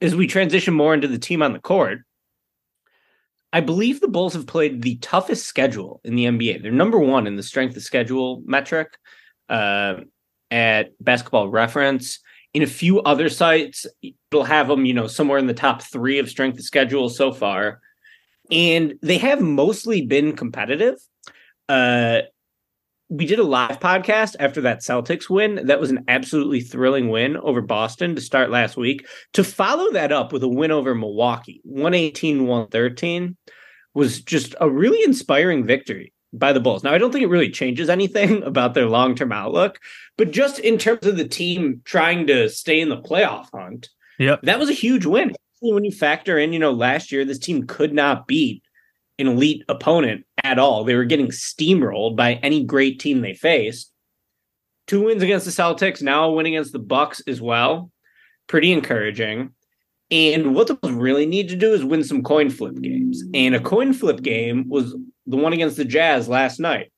[0.00, 2.02] as we transition more into the team on the court,
[3.52, 6.62] I believe the Bulls have played the toughest schedule in the NBA.
[6.62, 8.98] They're number one in the strength of schedule metric
[9.48, 10.00] uh,
[10.50, 12.20] at Basketball Reference.
[12.52, 16.18] In a few other sites, it'll have them, you know, somewhere in the top three
[16.18, 17.80] of strength of schedule so far.
[18.50, 20.96] And they have mostly been competitive.
[21.68, 22.22] Uh,
[23.08, 25.66] we did a live podcast after that Celtics win.
[25.66, 29.06] That was an absolutely thrilling win over Boston to start last week.
[29.32, 33.36] To follow that up with a win over Milwaukee, 118 113,
[33.94, 36.84] was just a really inspiring victory by the Bulls.
[36.84, 39.78] Now, I don't think it really changes anything about their long term outlook,
[40.18, 44.42] but just in terms of the team trying to stay in the playoff hunt, Yep.
[44.42, 45.32] that was a huge win.
[45.60, 48.62] When you factor in, you know, last year this team could not beat
[49.18, 50.82] an elite opponent at all.
[50.82, 53.92] They were getting steamrolled by any great team they faced.
[54.86, 57.90] Two wins against the Celtics, now a win against the Bucks as well.
[58.46, 59.50] Pretty encouraging.
[60.10, 63.22] And what the really need to do is win some coin flip games.
[63.34, 66.90] And a coin flip game was the one against the Jazz last night.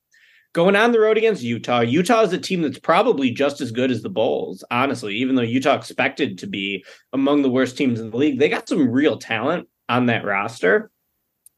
[0.53, 3.91] Going on the road against Utah, Utah is a team that's probably just as good
[3.91, 8.11] as the Bulls, honestly, even though Utah expected to be among the worst teams in
[8.11, 8.39] the league.
[8.39, 10.91] They got some real talent on that roster.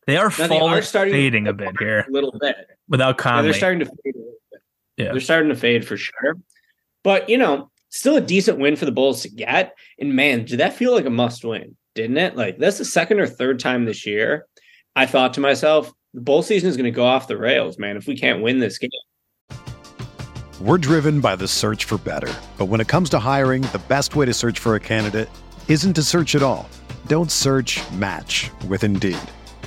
[0.07, 2.57] They are Now, they are starting to fading a bit here A little bit.
[2.89, 4.61] without Yeah, they're starting to fade a little bit.
[4.97, 5.13] Yeah.
[5.13, 6.37] They're starting to fade for sure.
[7.05, 9.77] But, you know, still a decent win for the Bulls to get.
[9.99, 12.37] And man, did that feel like a must win, didn't it?
[12.37, 14.47] Like, that's the second or third time this year
[14.95, 17.97] I thought to myself, the bowl season is going to go off the rails, man,
[17.97, 18.91] if we can't win this game.
[20.61, 22.33] We're driven by the search for better.
[22.59, 25.29] But when it comes to hiring, the best way to search for a candidate
[25.69, 26.69] isn't to search at all.
[27.07, 29.19] Don't search match with Indeed.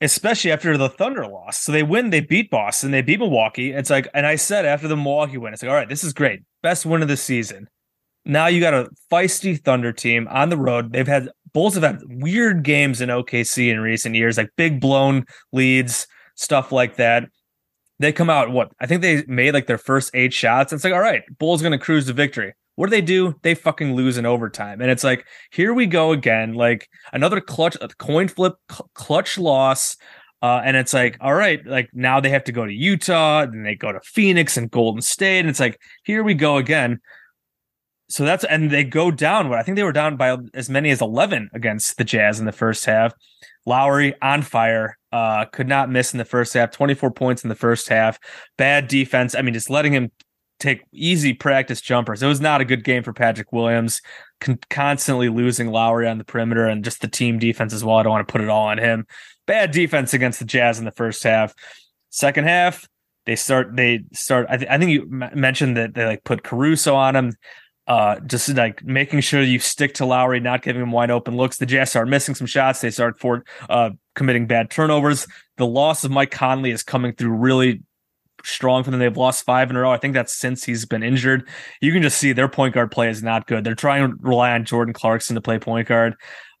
[0.00, 1.58] especially after the Thunder loss.
[1.58, 3.72] So they win, they beat Boston, they beat Milwaukee.
[3.72, 6.12] It's like, and I said after the Milwaukee win, it's like, all right, this is
[6.12, 7.68] great, best win of the season.
[8.24, 10.92] Now you got a feisty Thunder team on the road.
[10.92, 15.24] They've had Bulls have had weird games in OKC in recent years, like big blown
[15.52, 17.28] leads, stuff like that.
[17.98, 20.72] they come out what I think they made like their first eight shots.
[20.72, 22.52] It's like, all right, Bulls gonna cruise to victory.
[22.76, 23.34] What do they do?
[23.42, 24.80] They fucking lose in overtime.
[24.80, 29.96] And it's like, here we go again, like another clutch coin flip cl- clutch loss.
[30.42, 33.64] Uh, and it's like, all right, like now they have to go to Utah, and
[33.64, 35.40] they go to Phoenix and Golden State.
[35.40, 37.00] And it's like, here we go again.
[38.08, 39.48] So that's and they go down.
[39.48, 42.46] What I think they were down by as many as eleven against the Jazz in
[42.46, 43.12] the first half.
[43.64, 46.70] Lauri on fire, uh, could not miss in the first half.
[46.70, 48.18] Twenty four points in the first half.
[48.58, 49.34] Bad defense.
[49.34, 50.12] I mean, just letting him
[50.58, 52.22] take easy practice jumpers.
[52.22, 54.00] It was not a good game for Patrick Williams.
[54.40, 57.96] Con- constantly losing Lauri on the perimeter and just the team defense as well.
[57.96, 59.06] I don't want to put it all on him.
[59.46, 61.54] Bad defense against the Jazz in the first half.
[62.10, 62.88] Second half,
[63.26, 63.76] they start.
[63.76, 64.46] They start.
[64.48, 67.32] I, th- I think you m- mentioned that they like put Caruso on him
[67.86, 71.58] uh, just like making sure you stick to Lauri, not giving him wide open looks.
[71.58, 72.80] The Jazz start missing some shots.
[72.80, 75.26] They start for uh, committing bad turnovers.
[75.56, 77.82] The loss of Mike Conley is coming through really
[78.46, 79.00] strong for them.
[79.00, 79.90] They've lost five in a row.
[79.90, 81.48] I think that's since he's been injured.
[81.80, 83.64] You can just see their point guard play is not good.
[83.64, 86.16] They're trying to rely on Jordan Clarkson to play point guard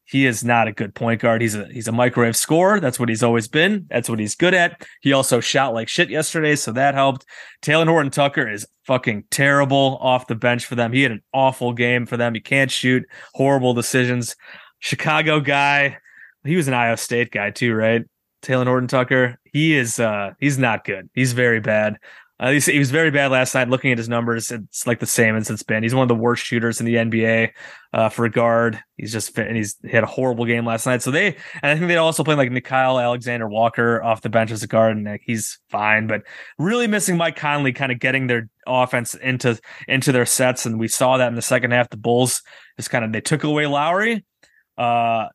[0.06, 1.42] he is not a good point guard.
[1.42, 2.78] He's a he's a microwave scorer.
[2.78, 3.86] That's what he's always been.
[3.90, 4.86] That's what he's good at.
[5.00, 7.26] He also shot like shit yesterday, so that helped.
[7.60, 10.92] Talen Horton Tucker is fucking terrible off the bench for them.
[10.92, 12.34] He had an awful game for them.
[12.34, 13.04] He can't shoot.
[13.34, 14.36] Horrible decisions.
[14.78, 15.98] Chicago guy.
[16.44, 18.04] He was an Iowa State guy too, right?
[18.46, 19.38] Talen Horton Tucker.
[19.44, 21.10] He is uh he's not good.
[21.14, 21.98] He's very bad.
[22.38, 23.70] Uh, he, he was very bad last night.
[23.70, 25.82] Looking at his numbers, it's like the same as it's been.
[25.82, 27.52] He's one of the worst shooters in the NBA
[27.94, 28.78] uh, for a guard.
[28.98, 31.00] He's just and he's he had a horrible game last night.
[31.00, 34.50] So they and I think they also played like Nickeil Alexander Walker off the bench
[34.50, 36.06] as a guard, and like, he's fine.
[36.06, 36.22] But
[36.58, 40.88] really missing Mike Conley, kind of getting their offense into into their sets, and we
[40.88, 41.88] saw that in the second half.
[41.88, 42.42] The Bulls
[42.76, 44.26] just kind of they took away Lauri.
[44.76, 45.28] Uh,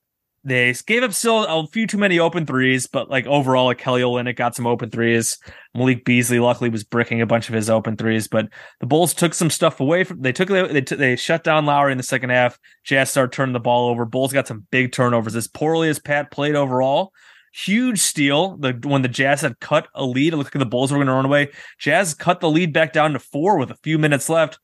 [0.43, 4.01] they gave up still a few too many open threes, but like overall, like Kelly
[4.01, 5.38] Olynyk got some open threes.
[5.75, 8.49] Malik Beasley luckily was bricking a bunch of his open threes, but
[8.80, 10.21] the Bulls took some stuff away from.
[10.21, 12.58] They took they t- they shut down Lauri in the second half.
[12.84, 14.04] Jazz started turning the ball over.
[14.06, 15.36] Bulls got some big turnovers.
[15.36, 17.13] As poorly as Pat played overall,
[17.54, 18.58] huge steal.
[18.58, 21.08] The when the Jazz had cut a lead, it looked like the Bulls were going
[21.08, 21.49] to run away.
[21.77, 24.60] Jazz cut the lead back down to four with a few minutes left.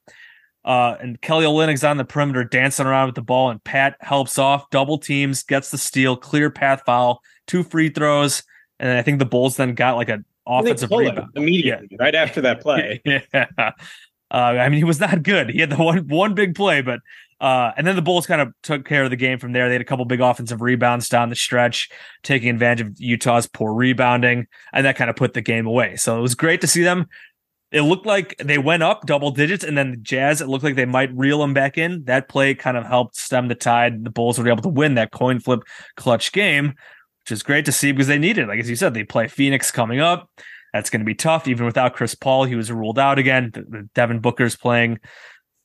[0.67, 4.37] Uh, and Kelly Olynyk's on the perimeter dancing around with the ball, and Pat helps
[4.37, 8.43] off, double teams, gets the steal, clear path foul, two free throws,
[8.77, 11.97] and I think the Bulls then got like an offensive rebound immediately yeah.
[12.01, 13.01] right after that play.
[13.05, 13.23] yeah,
[13.57, 13.71] uh,
[14.29, 15.49] I mean he was not good.
[15.51, 16.99] He had the one one big play, but
[17.39, 19.69] uh, and then the Bulls kind of took care of the game from there.
[19.69, 21.89] They had a couple big offensive rebounds down the stretch,
[22.23, 25.95] taking advantage of Utah's poor rebounding, and that kind of put the game away.
[25.95, 27.07] So it was great to see them
[27.71, 30.75] it looked like they went up double digits, and then the Jazz, it looked like
[30.75, 32.03] they might reel them back in.
[32.05, 34.03] That play kind of helped stem the tide.
[34.03, 35.61] The Bulls were able to win that coin flip
[35.95, 36.75] clutch game,
[37.21, 38.45] which is great to see because they needed.
[38.45, 38.47] it.
[38.47, 40.29] Like as you said, they play Phoenix coming up.
[40.73, 42.45] That's going to be tough, even without Chris Paul.
[42.45, 43.51] He was ruled out again.
[43.95, 44.99] Devin Booker's playing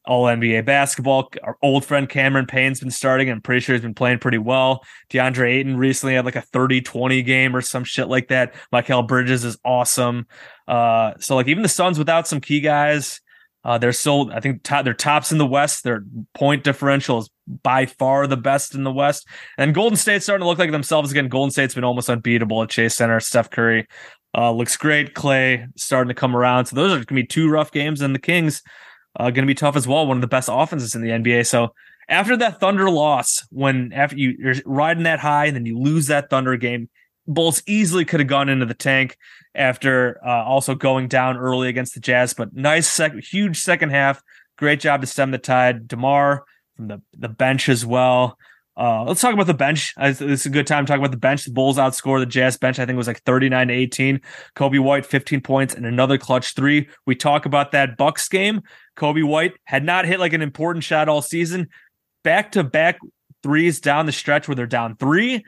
[0.05, 1.31] all NBA basketball.
[1.43, 3.31] Our old friend Cameron Payne's been starting.
[3.31, 4.85] I'm pretty sure he's been playing pretty well.
[5.11, 8.55] DeAndre Ayton recently had like a 30 20 game or some shit like that.
[8.73, 10.27] Mikal Bridges is awesome.
[10.67, 13.21] Uh, so like even the Suns without some key guys,
[13.65, 15.85] uh, they're still, I think, they're tops in the West.
[15.85, 17.31] Their point differential is
[17.63, 19.27] by far the best in the West.
[19.57, 21.29] And Golden State's starting to look like themselves again.
[21.29, 23.21] Golden State's been almost unbeatable at Chase Center.
[23.21, 23.87] Steph Curry
[24.37, 25.15] uh, looks great.
[25.15, 26.67] Clay starting to come around.
[26.67, 28.01] So those are going to be two rough games.
[28.01, 28.63] And the Kings
[29.17, 30.07] uh, going to be tough as well.
[30.07, 31.47] One of the best offenses in the NBA.
[31.47, 31.75] So
[32.09, 36.07] after that Thunder loss, when after you, you're riding that high and then you lose
[36.09, 36.89] that Thunder game,
[37.27, 39.17] Bulls easily could have gone into the tank
[39.55, 42.35] after uh, also going down early against the Jazz.
[42.35, 44.21] But nice, sec- huge second half.
[44.59, 45.87] Great job to stem the tide.
[45.87, 46.45] Demar
[46.77, 48.39] from the the bench as well.
[48.77, 49.95] Uh, let's talk about the bench.
[49.97, 51.45] This is a good time to talk about the bench.
[51.45, 52.79] The Bulls outscore the Jazz bench.
[52.79, 54.21] I think it was like 39 to 18.
[54.57, 56.89] Coby White, 15 points and another clutch three.
[57.07, 58.63] We talk about that Bucks game.
[58.97, 61.69] Coby White had not hit like an important shot all season.
[62.25, 62.99] Back to back
[63.43, 65.45] threes down the stretch where they're down three,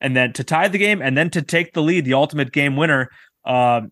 [0.00, 2.76] and then to tie the game, and then to take the lead, the ultimate game
[2.76, 3.10] winner.
[3.44, 3.82] Uh,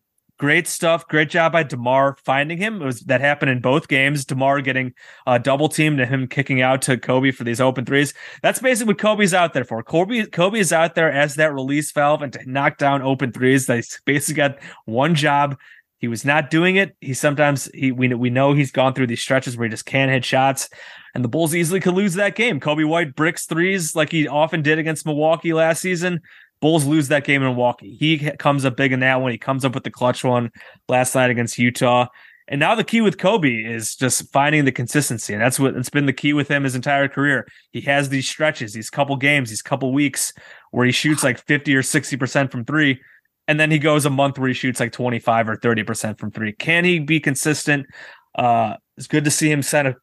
[0.45, 1.09] great stuff.
[1.09, 2.83] Great job by Demar finding him.
[2.83, 4.27] It was that happened in both games.
[4.27, 4.93] Demar getting
[5.27, 8.13] uh, double team to him kicking out to Coby for these open threes.
[8.43, 9.83] That's basically what Coby's out there for.
[9.83, 13.65] Coby Coby is out there as that release valve and to knock down open threes.
[13.65, 15.57] They basically got one job.
[15.97, 16.95] He was not doing it.
[17.01, 20.11] He sometimes he we we know he's gone through these stretches where he just can't
[20.11, 20.69] hit shots,
[21.15, 22.61] and the Bulls easily could lose that game.
[22.61, 26.21] Coby White bricks threes like he often did against Milwaukee last season.
[26.65, 27.95] Bulls lose that game in Milwaukee.
[27.95, 29.33] He comes up big in that one.
[29.33, 30.51] He comes up with the clutch one
[30.89, 32.07] last night against Utah.
[32.49, 35.35] And now the key with Coby is just finding the consistency.
[35.35, 37.47] And that's what it's been the key with him his entire career.
[37.73, 40.33] He has these stretches, these couple games, these couple weeks
[40.71, 42.99] where he shoots like 50 or 60% from three
[43.47, 46.55] and then he goes a month where he shoots like 25 or 30% from three.
[46.55, 47.87] Can he be consistent?
[48.35, 49.95] Uh, it's good to see him kind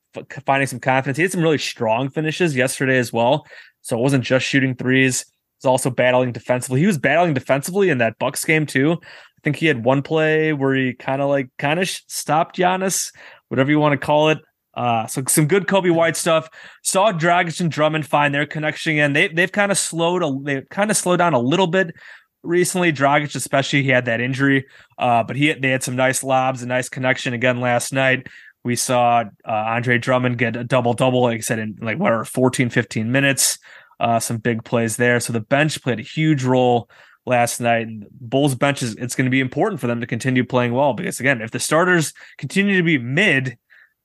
[0.46, 1.18] finding some confidence.
[1.18, 3.48] He had some really strong finishes yesterday as well.
[3.82, 5.26] So it wasn't just shooting threes.
[5.62, 6.80] He's also battling defensively.
[6.80, 8.94] He was battling defensively in that Bucks game too.
[8.94, 13.14] I think he had one play where he kind of like kind of stopped Giannis,
[13.50, 14.40] whatever you want to call it.
[14.74, 16.50] Uh, so some good Coby White stuff.
[16.82, 19.14] Saw Dragic and Drummond find their connection again.
[19.14, 21.94] They they've kind of slowed a they kind of slowed down a little bit
[22.42, 22.92] recently.
[22.92, 24.66] Dragic, especially, he had that injury,
[24.98, 28.28] uh, but he they had some nice lobs, a nice connection again last night.
[28.64, 32.26] We saw uh, Andre Drummond get a double double, like I said, in like whatever
[32.26, 33.60] 14, 15 minutes.
[34.02, 35.20] Uh, some big plays there.
[35.20, 36.90] So the bench played a huge role
[37.28, 37.86] last night.
[37.86, 40.94] And Bulls bench is it's going to be important for them to continue playing well
[40.94, 43.60] because again, if the starters continue to be mid,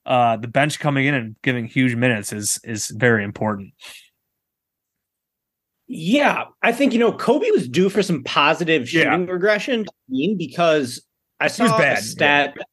[0.04, 3.72] uh, the bench coming in and giving huge minutes is is very important.
[5.88, 9.32] Yeah, I think you know Coby was due for some positive shooting Yeah.
[9.32, 9.86] regression.
[10.36, 11.02] because
[11.40, 12.64] I saw a stat a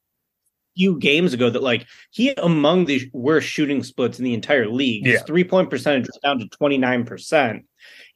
[0.75, 5.05] few games ago that like he among the worst shooting splits in the entire league.
[5.05, 7.65] His three point percentage was down to twenty nine percent,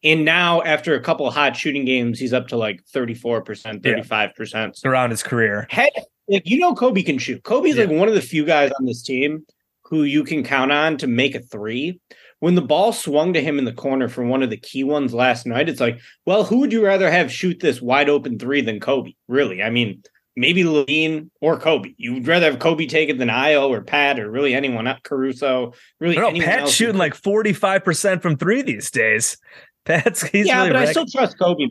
[0.03, 3.41] and now after a couple of hot shooting games, he's up to like thirty four
[3.41, 4.79] percent, thirty five percent.
[4.85, 5.89] Around his career, head
[6.27, 7.43] like you know Coby can shoot.
[7.43, 9.45] Coby's like one of the few guys on this team
[9.83, 11.99] who you can count on to make a three.
[12.39, 15.13] When the ball swung to him in the corner for one of the key ones
[15.13, 18.61] last night, it's like, well, who would you rather have shoot this wide open three
[18.61, 19.15] than Coby?
[19.27, 19.63] Really?
[19.63, 20.03] I mean,
[20.37, 21.95] maybe LaVine or Coby.
[21.97, 25.73] You'd rather have Coby take it than Ayo or Pat or really anyone, not Caruso.
[25.99, 26.39] Really, I don't know.
[26.41, 29.37] anyone Pat's shooting like forty five percent from three these days.
[29.85, 31.69] Pat's he's yeah, really but I still trust Coby.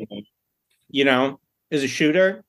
[0.91, 1.41] You know,
[1.71, 2.45] as a shooter,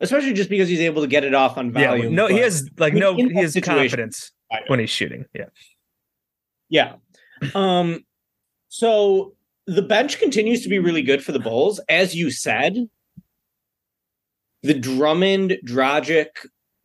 [0.00, 1.88] especially just because he's able to get it off on yeah.
[1.88, 2.14] volume.
[2.14, 4.32] No, he has like I mean, no he has confidence
[4.68, 5.26] when he's shooting.
[5.34, 5.46] Yeah.
[6.68, 6.94] Yeah.
[7.54, 8.04] Um
[8.68, 9.34] so
[9.66, 11.80] the bench continues to be really good for the Bulls.
[11.88, 12.88] As you said,
[14.62, 16.28] the Drummond Dragic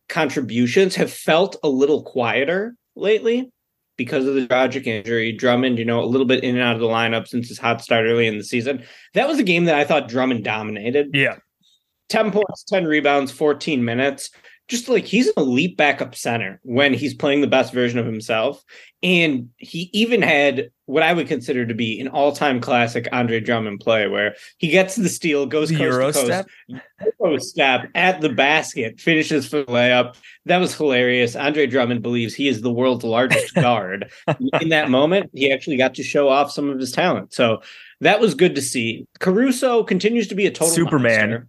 [0.08, 3.50] contributions have felt a little quieter lately
[3.96, 5.32] because of the Dragic injury.
[5.32, 7.82] Drummond, you know, a little bit in and out of the lineup since his hot
[7.82, 8.84] start early in the season.
[9.14, 11.10] That was a game that I thought Drummond dominated.
[11.12, 11.36] Yeah.
[12.10, 14.30] 10 points, 10 rebounds, 14 minutes.
[14.68, 18.64] Just like he's an elite backup center when he's playing the best version of himself.
[19.02, 23.40] And he even had what I would consider to be an all time classic Andre
[23.40, 26.46] Drummond play where he gets the steal, goes The coast Euro to coast, step.
[27.20, 30.16] Euro step at the basket, finishes for the layup.
[30.46, 31.36] That was hilarious.
[31.36, 34.10] Andre Drummond believes he is the world's largest guard.
[34.60, 37.34] In that moment, he actually got to show off some of his talent.
[37.34, 37.60] So
[38.00, 39.06] that was good to see.
[39.20, 41.30] Caruso continues to be a total Superman.
[41.30, 41.48] monster.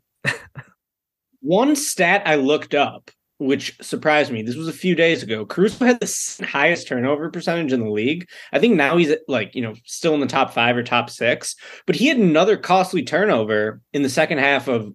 [1.46, 5.46] One stat I looked up, which surprised me, this was a few days ago.
[5.46, 8.28] Caruso had the highest turnover percentage in the league.
[8.52, 11.56] I think now he's like, you know, still in the top five or top six,
[11.86, 14.92] but he had another costly turnover in the second half of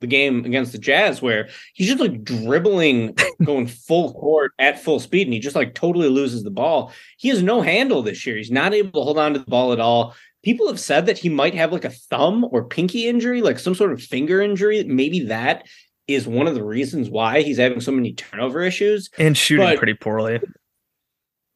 [0.00, 4.98] the game against the Jazz where he's just like dribbling, going full court at full
[4.98, 6.92] speed, and he just like totally loses the ball.
[7.16, 8.36] He has no handle this year.
[8.36, 10.16] He's not able to hold on to the ball at all.
[10.42, 13.76] People have said that he might have like a thumb or pinky injury, like some
[13.76, 14.82] sort of finger injury.
[14.82, 15.68] Maybe that
[16.14, 19.10] is one of the reasons why he's having so many turnover issues.
[19.18, 20.40] And shooting But- pretty poorly.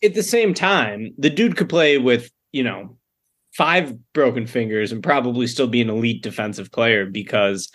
[0.04, 2.98] At the same time, the dude could play with, you know,
[3.54, 7.70] five broken fingers and probably still be an elite defensive player because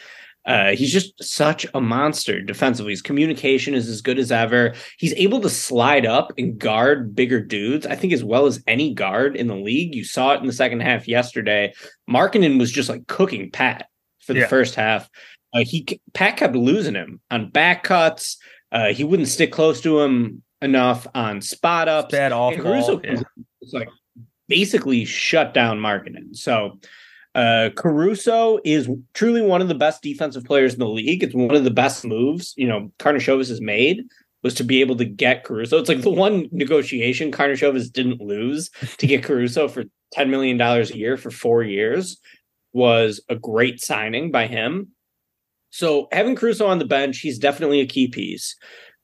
[0.45, 2.91] uh, he's just such a monster defensively.
[2.93, 4.73] His communication is as good as ever.
[4.97, 8.93] He's able to slide up and guard bigger dudes, I think, as well as any
[8.93, 9.93] guard in the league.
[9.95, 11.73] You saw it in the second half yesterday.
[12.09, 13.87] Markkanen was just like cooking Pat
[14.19, 14.47] for the Yeah.
[14.47, 15.09] first half.
[15.53, 18.37] Uh, he Pat kept losing him on back cuts.
[18.71, 22.11] Uh, he wouldn't stick close to him enough on spot ups.
[22.11, 22.63] Bad off And.
[22.63, 23.21] Caruso Yeah.
[23.61, 23.89] it's like
[24.47, 26.35] basically shut down Markkanen.
[26.35, 26.79] So
[27.33, 31.23] uh Caruso is truly one of the best defensive players in the league.
[31.23, 34.03] It's one of the best moves, you know, Karnisovas has made
[34.43, 35.77] was to be able to get Caruso.
[35.77, 39.83] It's like the one negotiation Karnisovas didn't lose to get Caruso for
[40.15, 42.17] $10 million a year for four years
[42.73, 44.89] was a great signing by him.
[45.71, 48.55] So having Caruso on the bench, he's definitely a key piece.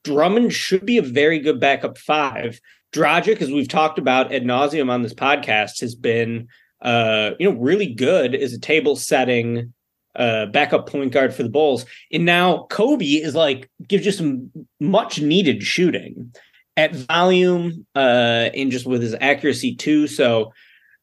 [0.03, 2.61] Drummond should be a very good backup five.
[2.93, 6.47] Dragic, as we've talked about ad nauseum on this podcast, has been
[6.81, 9.73] uh, you know, really good as a table setting
[10.15, 11.85] uh backup point guard for the Bulls.
[12.11, 14.49] And now Coby is like gives you some
[14.79, 16.33] much needed shooting
[16.75, 20.07] at volume uh and just with his accuracy too.
[20.07, 20.53] So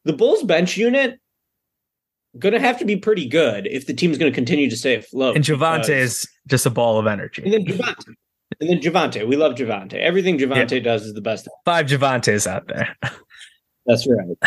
[0.03, 1.19] the Bulls bench unit
[2.39, 5.35] gonna have to be pretty good if the team's gonna continue to stay afloat.
[5.35, 7.49] And Javonte is just a ball of and energy.
[7.49, 8.13] then Javonte.
[8.59, 9.27] And then Javonte.
[9.27, 9.95] We love Javonte.
[9.95, 11.47] Everything Javonte does is the best.
[11.65, 12.95] Five Javontes out there.
[13.85, 14.37] That's right.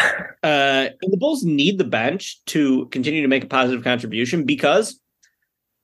[0.42, 5.00] Uh, and the Bulls need the bench to continue to make a positive contribution because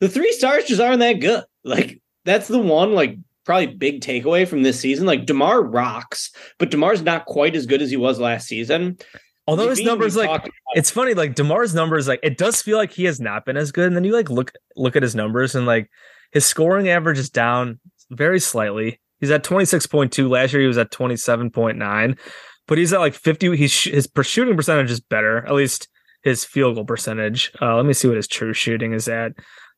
[0.00, 1.44] the three stars just aren't that good.
[1.62, 5.06] Like that's the one like probably big takeaway from this season.
[5.06, 8.98] Like Demar rocks, but Demar's not quite as good as he was last season.
[9.46, 13.04] Although his numbers like it's funny, like Demar's numbers, like it does feel like he
[13.04, 13.86] has not been as good.
[13.86, 15.90] And then you like look look at his numbers and like
[16.32, 17.78] his scoring average is down
[18.10, 19.00] very slightly.
[19.20, 20.28] He's at 26.2.
[20.28, 22.18] Last year he was at 27.9.
[22.66, 23.56] But he's at like 50.
[23.56, 25.88] He's his per shooting percentage is better, at least
[26.22, 27.52] his field goal percentage.
[27.60, 29.32] Uh, let me see what his true shooting is at.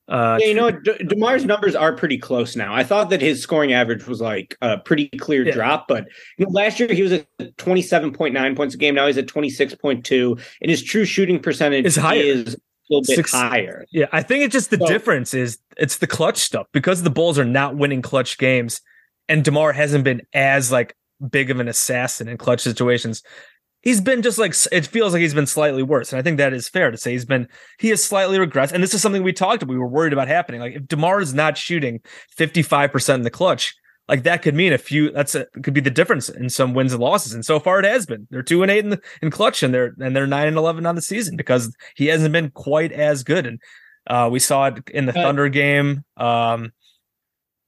[0.09, 0.71] Uh, Yeah, you know.
[0.71, 2.73] De- Demar's numbers are pretty close now.
[2.75, 5.53] I thought that his scoring average was like a pretty clear Yeah.
[5.53, 6.07] drop, but
[6.39, 7.27] you know, last year he was at
[7.57, 8.95] 27.9 points a game.
[8.95, 12.21] Now he's at 26.2, and his true shooting percentage Is higher.
[12.21, 13.85] is a little bit Six- higher.
[13.91, 17.11] Yeah, I think it's just the So- difference is it's the clutch stuff because the
[17.11, 18.81] Bulls are not winning clutch games,
[19.29, 20.95] and Demar hasn't been as like
[21.33, 23.23] big of an assassin in clutch situations.
[23.87, 26.53] He's been just like it feels like he's been slightly worse, and I think that
[26.53, 27.13] is fair to say.
[27.13, 27.47] He's been
[27.79, 29.73] he has slightly regressed, and this is something we talked about.
[29.73, 30.61] We were worried about happening.
[30.61, 33.77] Like if Demar is not shooting fifty five percent in the clutch,
[34.09, 35.13] like that could mean a few.
[35.13, 37.33] That's a, could be the difference in some wins and losses.
[37.33, 38.27] And so far, it has been.
[38.29, 40.85] They're two and eight in the in clutch, and they're and they're nine and eleven
[40.85, 43.47] on the season because he hasn't been quite as good.
[43.47, 43.61] And
[44.09, 46.03] uh, we saw it in the Thunder game.
[46.17, 46.73] Um,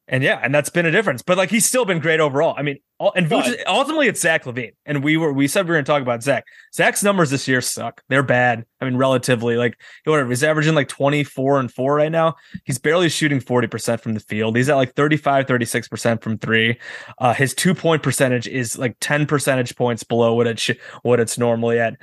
[0.08, 1.22] and yeah, and that's been a difference.
[1.22, 2.54] But like he's still been great overall.
[2.56, 4.72] I mean, all, and But- ultimately it's Zach LaVine.
[4.86, 6.44] And we were we said we were gonna talk about Zach.
[6.74, 8.02] Zach's numbers this year suck.
[8.08, 8.64] They're bad.
[8.80, 10.28] I mean, relatively, like whatever.
[10.30, 12.36] He's averaging like 24 and 4 right now.
[12.64, 14.56] He's barely shooting 40% from the field.
[14.56, 16.78] He's at like 35, 36% from three.
[17.18, 20.70] Uh, his two point percentage is like 10 percentage points below what it sh-
[21.02, 21.94] what it's normally at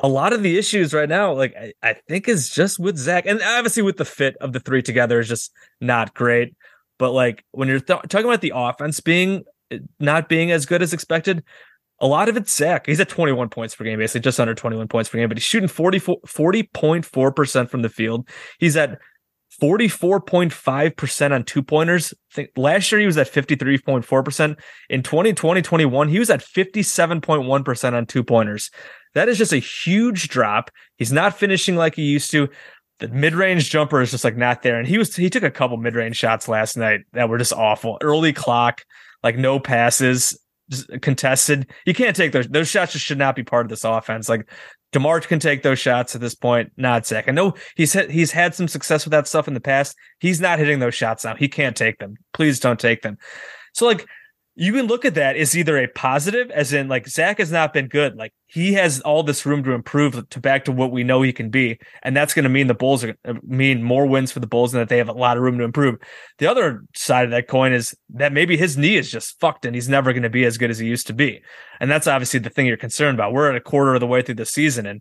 [0.00, 3.26] a lot of the issues right now, like I, I think, is just with Zach,
[3.26, 6.54] and obviously with the fit of the three together is just not great.
[6.98, 10.82] But like when you're th- talking about the offense being eh, not being as good
[10.82, 11.42] as expected,
[12.00, 12.86] a lot of it's Zach.
[12.86, 15.44] He's at 21 points per game, basically just under 21 points per game, but he's
[15.44, 18.28] shooting 44, 40.4% from the field.
[18.58, 18.98] He's at
[19.60, 22.14] 44.5% on two pointers.
[22.56, 24.58] Last year, he was at 53.4%.
[24.88, 28.70] In 2020 21, he was at 57.1% on two pointers.
[29.14, 30.70] That is just a huge drop.
[30.96, 32.48] He's not finishing like he used to.
[33.02, 34.78] The mid-range jumper is just like not there.
[34.78, 37.98] And he was he took a couple mid-range shots last night that were just awful.
[38.00, 38.84] Early clock,
[39.24, 40.38] like no passes,
[41.00, 41.68] contested.
[41.84, 42.46] You can't take those.
[42.46, 44.28] Those shots just should not be part of this offense.
[44.28, 44.48] Like
[44.92, 47.28] DeMar can take those shots at this point, not Zach.
[47.28, 49.96] I know he's hit, he's had some success with that stuff in the past.
[50.20, 51.34] He's not hitting those shots now.
[51.34, 52.14] He can't take them.
[52.32, 53.18] Please don't take them.
[53.74, 54.06] So like
[54.54, 57.72] you can look at that as either a positive, as in like Zach has not
[57.72, 58.16] been good.
[58.16, 61.32] Like he has all this room to improve to back to what we know he
[61.32, 64.40] can be, and that's going to mean the Bulls are uh, mean more wins for
[64.40, 65.96] the Bulls and that they have a lot of room to improve.
[66.38, 69.74] The other side of that coin is that maybe his knee is just fucked and
[69.74, 71.40] he's never going to be as good as he used to be,
[71.80, 73.32] and that's obviously the thing you're concerned about.
[73.32, 75.00] We're at a quarter of the way through the season, and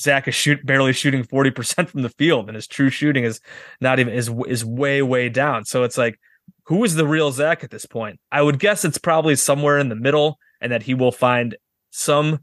[0.00, 3.40] Zach is shoot barely shooting forty percent from the field, and his true shooting is
[3.78, 5.66] not even is is way way down.
[5.66, 6.18] So it's like
[6.66, 8.20] who is the real Zach at this point?
[8.30, 11.56] I would guess it's probably somewhere in the middle and that he will find
[11.90, 12.40] some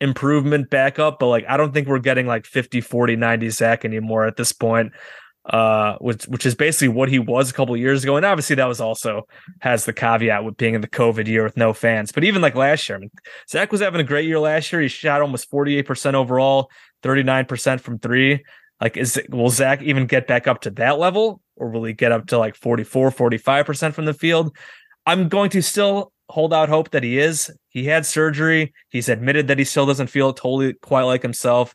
[0.00, 3.84] improvement back up, but like I don't think we're getting like 50, 40, 90 Zach
[3.84, 4.92] anymore at this point.
[5.44, 8.66] Uh, which which is basically what he was a couple years ago, and obviously that
[8.66, 9.22] was also
[9.60, 12.10] has the caveat with being in the COVID year with no fans.
[12.10, 13.12] But even like last year, I mean,
[13.48, 14.82] Zach was having a great year last year.
[14.82, 16.68] He shot almost forty eight percent overall,
[17.00, 18.42] thirty nine percent from three.
[18.80, 21.92] Like, is it, will Zach even get back up to that level, or will he
[21.92, 24.54] get up to like 44, 45 percent from the field?
[25.06, 27.50] I'm going to still hold out hope that he is.
[27.68, 28.74] He had surgery.
[28.88, 31.74] He's admitted that he still doesn't feel totally quite like himself.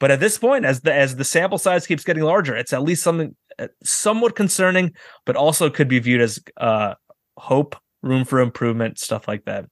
[0.00, 2.82] But at this point, as the as the sample size keeps getting larger, it's at
[2.82, 4.94] least something uh, somewhat concerning,
[5.26, 6.94] but also could be viewed as uh,
[7.36, 9.66] hope, room for improvement, stuff like that.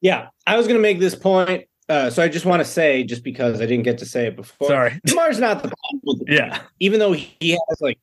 [0.00, 1.64] Yeah, I was going to make this point.
[1.88, 4.36] Uh, so I just want to say, just because I didn't get to say it
[4.36, 5.00] before, Sorry.
[5.06, 5.72] Demar's not the
[6.02, 6.26] problem.
[6.28, 6.60] Yeah.
[6.80, 7.98] even though he has like,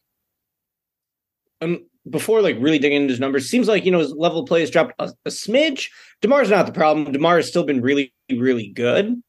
[1.62, 4.48] um, before like really digging into his numbers, seems like you know his level of
[4.48, 5.88] play has dropped a, a smidge.
[6.22, 7.12] Demar's not the problem.
[7.12, 9.22] Demar has still been really, really good.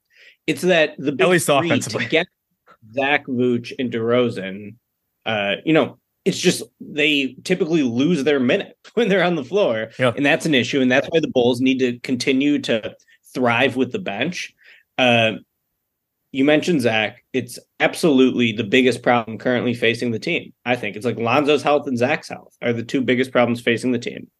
[0.46, 2.05] It's that the big least three offensively.
[2.05, 2.26] to get
[2.94, 4.74] Zach Vooch and DeRozan,
[5.26, 9.90] uh, you know, it's just they typically lose their minute when they're on the floor,
[9.98, 10.12] Yeah.
[10.16, 10.80] and that's an issue.
[10.80, 12.94] And that's why the Bulls need to continue to
[13.35, 14.55] thrive with the bench.
[14.99, 15.33] Uh,
[16.33, 17.24] you mentioned Zach.
[17.33, 20.53] It's absolutely the biggest problem currently facing the team.
[20.64, 23.93] I think it's like Lonzo's health and Zach's health are the two biggest problems facing
[23.93, 24.31] the team.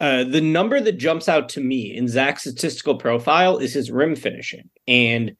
[0.00, 4.14] Uh, the number that jumps out to me in Zach's statistical profile is his rim
[4.14, 5.32] finishing, and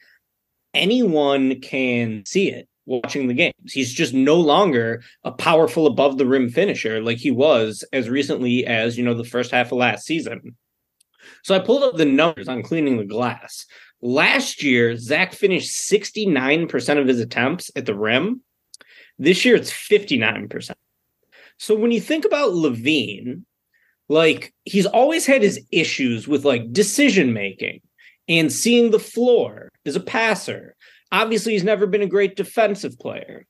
[0.74, 3.72] anyone can see it watching the games.
[3.72, 8.66] He's just no longer a powerful above the rim finisher like he was as recently
[8.66, 10.56] as you know the first half of last season.
[11.42, 13.66] So I pulled up the numbers on cleaning the glass.
[14.00, 18.42] Last year, Zach finished 69% of his attempts at the rim.
[19.18, 20.72] This year it's 59%.
[21.58, 23.42] So when you think about LaVine,
[24.08, 27.80] like he's always had his issues with like decision making
[28.28, 30.76] and seeing the floor as a passer.
[31.10, 33.46] Obviously, he's never been a great defensive player.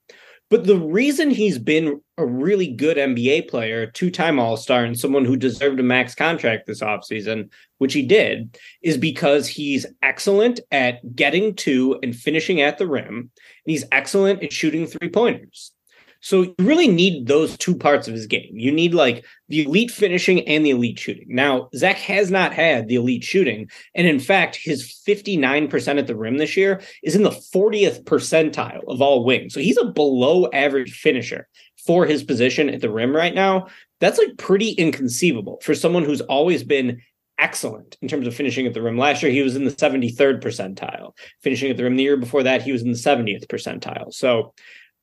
[0.51, 4.99] But the reason he's been a really good NBA player, two time All Star, and
[4.99, 10.61] someone who deserved a max contract this offseason, which he did, is because he's excellent
[10.71, 13.19] at getting to and finishing at the rim.
[13.19, 13.31] And
[13.67, 15.73] he's excellent at shooting three pointers.
[16.21, 18.51] So you really need those two parts of his game.
[18.53, 21.27] You need like the elite finishing and the elite shooting.
[21.29, 23.71] Now, Zach has not had the elite shooting.
[23.95, 28.83] And in fact, his 59% at the rim this year is in the 40th percentile
[28.89, 29.55] of all wings.
[29.55, 31.49] So he's a below average finisher
[31.87, 33.69] for his position at the rim right now.
[34.01, 37.01] That's like pretty inconceivable for someone who's always been
[37.39, 38.99] excellent in terms of finishing at the rim.
[38.99, 41.13] Last year, he was in the 73rd percentile.
[41.43, 44.13] Finishing at the rim the year before that, he was in the 70th percentile.
[44.13, 44.55] So,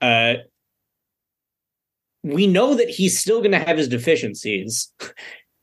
[0.02, 0.36] uh,
[2.26, 4.92] we know that he's still going to have his deficiencies.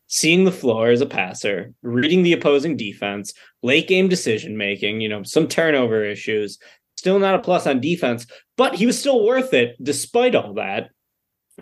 [0.06, 3.32] Seeing the floor as a passer, reading the opposing defense,
[3.62, 6.58] late game decision making, you know, some turnover issues.
[6.98, 8.26] Still not a plus on defense,
[8.58, 10.90] but he was still worth it despite all that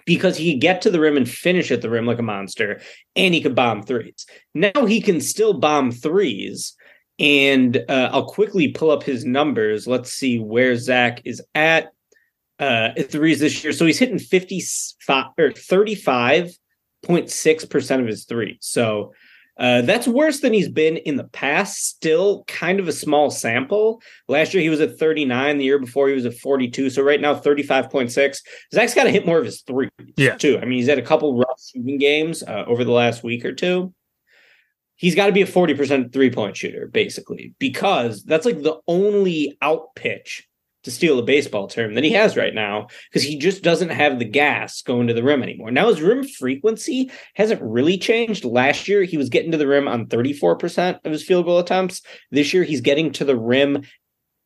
[0.05, 2.80] because he could get to the rim and finish at the rim like a monster
[3.14, 4.26] and he could bomb threes.
[4.53, 6.74] Now he can still bomb threes.
[7.20, 9.86] And uh, I'll quickly pull up his numbers.
[9.86, 11.92] Let's see where Zach is at
[12.61, 13.72] uh, threes this year.
[13.72, 18.58] So he's hitting 55 or 35.6% of his threes.
[18.61, 19.12] So
[19.58, 21.84] uh, that's worse than he's been in the past.
[21.86, 24.00] Still kind of a small sample.
[24.28, 25.58] Last year he was at 39.
[25.58, 26.90] The year before he was at 42.
[26.90, 28.38] So right now 35.6.
[28.72, 30.36] Zach's got to hit more of his threes Yeah.
[30.36, 30.58] too.
[30.58, 33.52] I mean, he's had a couple rough shooting games uh, over the last week or
[33.52, 33.92] two.
[34.96, 39.56] He's got to be a 40% three point shooter, basically, because that's like the only
[39.62, 40.46] out pitch
[40.85, 44.18] to steal a baseball term that he has right now because he just doesn't have
[44.18, 45.70] the gas going to the rim anymore.
[45.70, 48.45] Now his rim frequency hasn't really changed.
[48.45, 52.03] Last year he was getting to the rim on 34% of his field goal attempts.
[52.31, 53.85] This year he's getting to the rim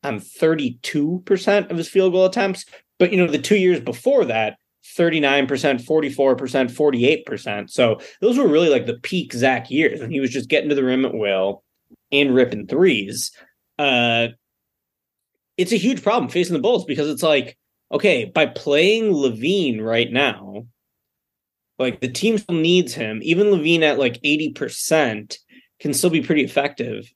[0.03, 2.65] on 32% of his field goal attempts.
[2.99, 4.57] But you know, the 2 years before that
[4.99, 5.49] 39%,
[5.85, 7.71] 44%, 48%.
[7.71, 10.75] So those were really like the peak Zach years when he was just getting to
[10.75, 11.63] the rim at will
[12.13, 13.33] and ripping threes.
[13.79, 14.29] Uh
[15.57, 17.57] it's a huge problem facing the Bulls because it's like,
[17.93, 20.67] okay, by playing LaVine right now,
[21.79, 23.21] like the team still needs him.
[23.23, 25.39] Even LaVine at like 80%
[25.81, 27.11] can still be pretty effective.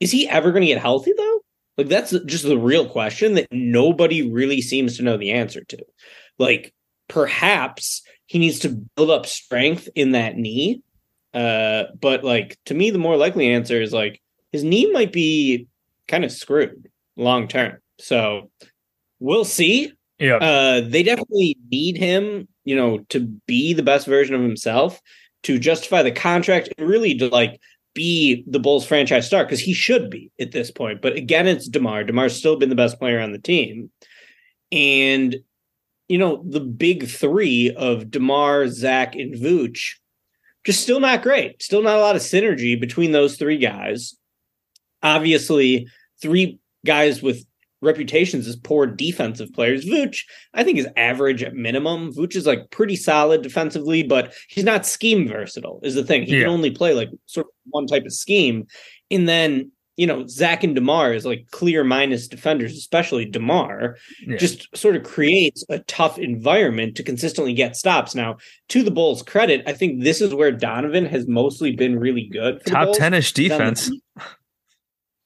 [0.00, 1.40] Is he ever going to get healthy though?
[1.76, 5.78] Like that's just the real question that nobody really seems to know the answer to.
[6.38, 6.72] Like
[7.08, 10.82] perhaps he needs to build up strength in that knee.
[11.32, 14.20] Uh, but like to me, the more likely answer is like
[14.52, 15.66] his knee might be
[16.06, 17.78] kind of screwed long term.
[17.98, 18.50] So
[19.20, 19.92] we'll see.
[20.18, 20.36] Yeah.
[20.36, 25.00] Uh, they definitely need him, you know, to be the best version of himself
[25.44, 27.60] to justify the contract and really to like
[27.94, 31.00] be the Bulls franchise star because he should be at this point.
[31.02, 32.04] But again, it's DeMar.
[32.04, 33.90] DeMar's still been the best player on the team.
[34.72, 35.36] And,
[36.08, 39.94] you know, the big three of DeMar, Zach, and Vooch
[40.64, 41.62] just still not great.
[41.62, 44.16] Still not a lot of synergy between those three guys.
[45.02, 45.86] Obviously,
[46.20, 47.44] three guys with
[47.82, 49.84] reputations as poor defensive players.
[49.84, 50.20] Vooch,
[50.54, 52.12] I think, is average at minimum.
[52.14, 56.22] Vooch is like pretty solid defensively, but he's not scheme versatile, is the thing.
[56.22, 56.40] He Yeah.
[56.44, 58.66] can only play like sort of one type of scheme.
[59.10, 64.38] And then, you know, Zach and DeMar is like clear minus defenders, especially DeMar, Yeah.
[64.38, 68.14] just sort of creates a tough environment to consistently get stops.
[68.14, 68.38] Now,
[68.70, 72.62] to the Bulls' credit, I think this is where Donovan has mostly been really good.
[72.62, 72.98] For Top Bulls.
[72.98, 73.90] 10ish He's on defense.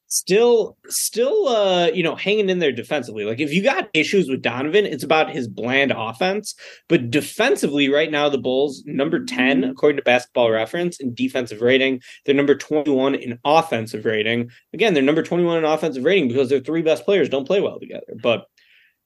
[0.09, 3.24] still still uh you know hanging in there defensively.
[3.24, 6.54] Like if you got issues with donovan it's about his bland offense.
[6.88, 12.00] But defensively right now the bulls number 10 according to basketball reference in defensive rating.
[12.24, 14.50] They're number 21 in offensive rating.
[14.72, 17.78] Again they're number 21 in offensive rating because their three best players don't play well
[17.78, 18.14] together.
[18.22, 18.46] But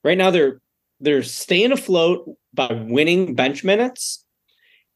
[0.05, 0.61] right now they're
[1.01, 4.25] they're staying afloat by winning bench minutes.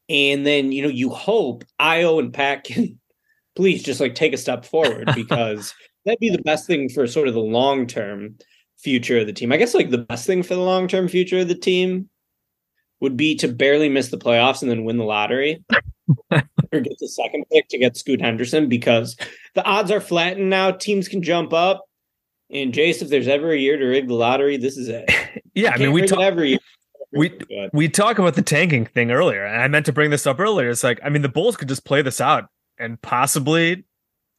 [0.07, 2.97] And then you know you hope Ayo and pat can
[3.57, 5.73] please just like take a step forward because
[6.07, 8.35] that'd be the best thing for sort of the long term
[8.77, 9.51] future of the team.
[9.51, 12.09] I guess like the best thing for the long term future of the team
[13.01, 15.63] would be to barely miss the playoffs and then win the lottery
[16.31, 16.41] or
[16.71, 19.15] get the second pick to get Scoot Henderson because
[19.53, 20.71] the odds are flattened now.
[20.71, 21.83] Teams can jump up.
[22.49, 25.09] And Jace, if there's ever a year to rig the lottery, this is it.
[25.53, 26.59] Yeah, I mean, we talk every year.
[27.11, 27.31] we-
[27.73, 30.69] we talk about the tanking thing earlier, and I meant to bring this up earlier.
[30.69, 32.45] It's like, I mean, the Bulls could just play this out
[32.77, 33.83] and possibly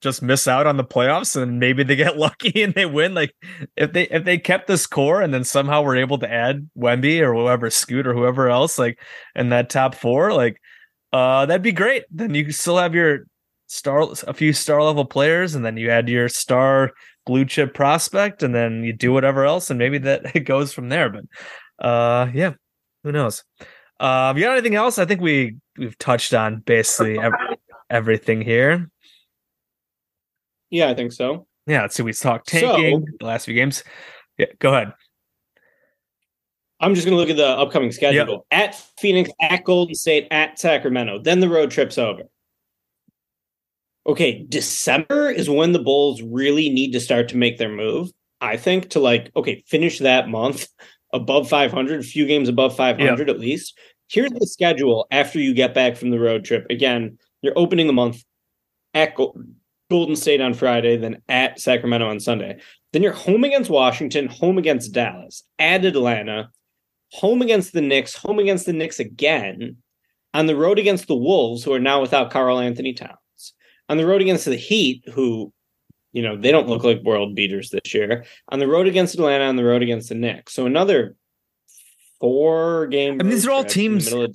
[0.00, 3.14] just miss out on the playoffs and maybe they get lucky and they win.
[3.14, 3.34] Like
[3.76, 7.20] if they if they kept this core and then somehow were able to add Wemby
[7.20, 9.00] or whoever Scoot or whoever else like
[9.34, 10.60] in that top four, like
[11.12, 12.04] uh that'd be great.
[12.10, 13.26] Then you still have your
[13.66, 16.92] star a few star level players and then you add your star
[17.26, 20.88] blue chip prospect and then you do whatever else and maybe that it goes from
[20.88, 21.10] there.
[21.10, 21.24] But
[21.84, 22.54] uh yeah,
[23.02, 23.44] who knows?
[24.00, 24.98] Um, you got anything else?
[24.98, 27.38] I think we we've touched on basically every,
[27.90, 28.88] everything here.
[30.70, 31.46] Yeah, I think so.
[31.66, 32.02] Yeah, let's see.
[32.02, 33.84] We talked tanking So- the last few games.
[34.38, 34.92] Yeah, go ahead.
[36.80, 40.58] I'm just going to look at the upcoming schedule at Phoenix, at Golden State, at
[40.60, 41.18] Sacramento.
[41.18, 42.22] Then the road trip's over.
[44.06, 48.10] Okay, December is when the Bulls really need to start to make their move.
[48.40, 50.68] I think to like, okay, finish that month
[51.12, 53.76] above 500, a few games above 500 at least.
[54.08, 56.66] Here's the schedule after you get back from the road trip.
[56.70, 58.24] Again, you're opening the month
[58.94, 59.16] at
[59.90, 62.60] Golden State on Friday, then at Sacramento on Sunday.
[62.92, 66.50] Then you're home against Washington, home against Dallas, at Atlanta,
[67.12, 69.76] home against the Knicks, home against the Knicks again,
[70.34, 73.54] on the road against the Wolves, who are now without Karl Anthony Towns,
[73.88, 75.52] on the road against the Heat, who,
[76.12, 79.44] you know, they don't look like world beaters this year, on the road against Atlanta,
[79.44, 80.52] on the road against the Knicks.
[80.52, 81.16] So another
[82.20, 83.14] four game.
[83.20, 84.34] I mean, these are all the teams- of-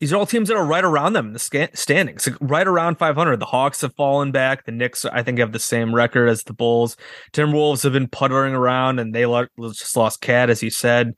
[0.00, 2.98] These are all teams that are right around them in the standings, like right around
[2.98, 3.40] 500.
[3.40, 4.66] The Hawks have fallen back.
[4.66, 6.98] The Knicks, I think, have the same record as the Bulls.
[7.32, 11.14] Timberwolves have been puttering around, and they lo- just lost KAT, as you said.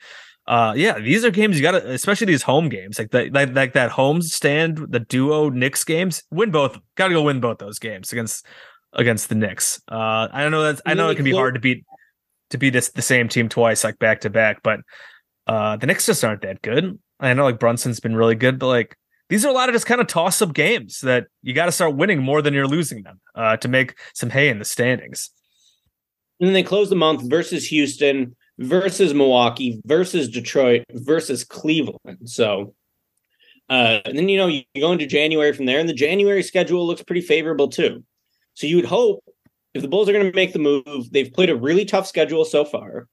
[0.46, 3.52] Uh, yeah, these are games you got to, especially these home games, like that, like,
[3.54, 6.22] like that home stand, the duo Knicks games.
[6.30, 6.78] Win both.
[6.94, 8.46] Got to go win both those games against
[8.92, 9.82] against the Knicks.
[9.90, 11.84] Uh, I don't know that's I know it can be hard to beat
[12.50, 14.80] to beat this, the same team twice, like back to back, but
[15.46, 16.98] uh, the Knicks just aren't that good.
[17.20, 18.96] I know like Brunson's been really good, but like
[19.28, 21.72] these are a lot of just kind of toss up games that you got to
[21.72, 25.30] start winning more than you're losing them uh, to make some hay in the standings.
[26.40, 32.28] And then they close the month versus Houston, versus Milwaukee, versus Detroit, versus Cleveland.
[32.28, 32.74] So,
[33.68, 36.86] uh, and then you know you go into January from there, and the January schedule
[36.86, 38.04] looks pretty favorable too.
[38.54, 39.24] So you would hope
[39.74, 42.44] if the Bulls are going to make the move, they've played a really tough schedule
[42.44, 43.08] so far.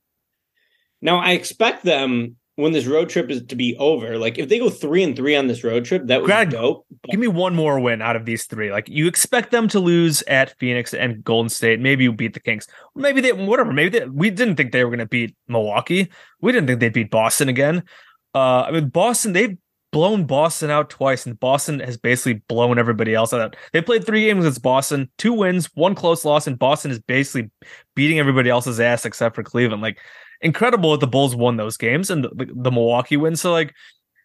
[1.02, 4.18] Now I expect them when this road trip is to be over.
[4.18, 6.56] Like if they go three and three on this road trip, that would Greg, be
[6.56, 6.86] dope.
[7.10, 8.72] Give me one more win out of these three.
[8.72, 11.80] Like you expect them to lose at Phoenix and Golden State.
[11.80, 12.68] Maybe you beat the Kings.
[12.96, 13.74] Maybe they whatever.
[13.74, 16.10] Maybe they, we didn't think they were going to beat Milwaukee.
[16.42, 17.84] We didn't think they'd beat Boston again.
[18.34, 19.34] Uh, I mean Boston.
[19.34, 19.58] They've
[19.92, 23.56] blown Boston out twice, and Boston has basically blown everybody else out.
[23.72, 27.50] They played three games against Boston, two wins, one close loss, and Boston is basically
[27.96, 29.82] beating everybody else's ass except for Cleveland.
[29.82, 30.00] Like
[30.42, 33.36] incredible that the Bulls won those games and the, the Milwaukee win.
[33.36, 33.74] So like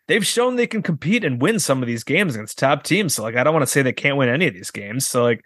[0.08, 3.14] they've shown they can compete and win some of these games against top teams.
[3.14, 5.06] So like I don't want to say they can't win any of these games.
[5.06, 5.44] So like,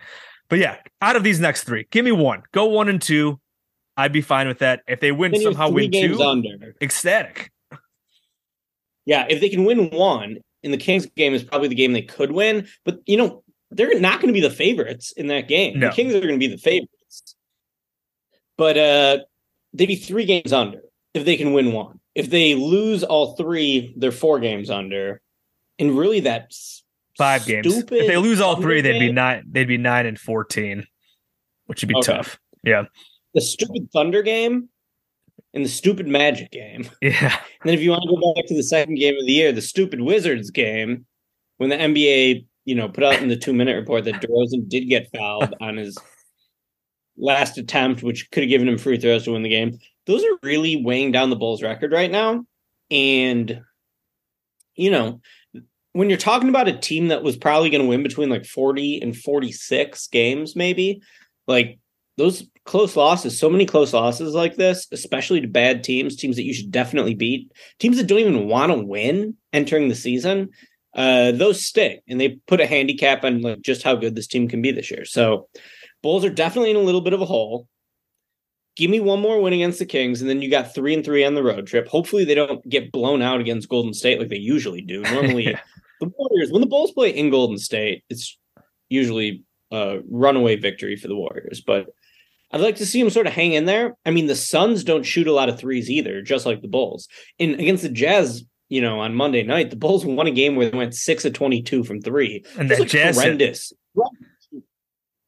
[0.49, 2.43] but yeah, out of these next three, give me one.
[2.53, 3.41] Go one and two.
[3.97, 4.81] I'd be fine with that.
[4.89, 6.75] If they win Then somehow win two, under.
[6.81, 7.53] ecstatic.
[9.07, 12.03] Yeah, if they can win one, and the Kings game is probably the game they
[12.03, 15.79] could win, but you know, they're not going to be the favorites in that game.
[15.79, 15.89] No.
[15.89, 17.37] The Kings are going to be the favorites.
[18.57, 19.19] But uh
[19.75, 20.81] they'd be three games under
[21.13, 22.01] if they can win one.
[22.15, 25.21] If they lose all three, they're four games under.
[25.79, 26.85] And really that's
[27.17, 27.67] Five games.
[27.67, 29.45] If they lose all three, they'd be nine.
[29.49, 30.85] They'd be nine and fourteen,
[31.67, 32.13] which would be Okay.
[32.13, 32.39] tough.
[32.65, 32.85] Yeah,
[33.35, 34.69] the stupid Thunder game
[35.53, 36.89] and the stupid Magic game.
[37.03, 37.39] yeah.
[37.61, 39.53] And then if you want to go back to the second game of the year,
[39.53, 41.07] the stupid Wizards game,
[41.59, 44.89] when the NBA, you know, put out in the two minute report that DeRozan did
[44.89, 45.97] get fouled on his
[47.17, 49.79] last attempt, which could have given him free throws to win the game.
[50.07, 52.45] Those are really weighing down the Bulls record right now.
[52.91, 53.63] And,
[54.75, 55.21] you know,
[55.93, 59.01] when you're talking about a team that was probably going to win between like 40
[59.01, 61.03] and 46 games, maybe,
[61.47, 61.79] like
[62.17, 66.45] those close losses, so many close losses like this, especially to bad teams, teams that
[66.45, 70.51] you should definitely beat, teams that don't even want to win entering the season,
[70.95, 74.49] uh, those stick and they put a handicap on like just how good this team
[74.49, 75.05] can be this year.
[75.05, 75.49] So
[76.05, 77.67] Bulls are definitely in a little bit of a hole.
[78.77, 81.25] Give me one more win against the Kings, and then you got three and three
[81.25, 81.89] on the road trip.
[81.89, 85.01] Hopefully, they don't get blown out against Golden State like they usually do.
[85.15, 85.61] Normally, Yeah.
[86.01, 88.39] the Warriors, when the Bulls play in Golden State, it's
[88.91, 91.63] usually a runaway victory for the Warriors.
[91.67, 91.87] But
[92.53, 93.97] I'd like to see them sort of hang in there.
[94.05, 97.09] I mean, the Suns don't shoot a lot of threes either, just like the Bulls.
[97.41, 100.69] And against the Jazz, you know, on Monday night, the Bulls won a game where
[100.69, 102.45] they went six of twenty-two from three.
[102.59, 103.73] And like Jazz, horrendous.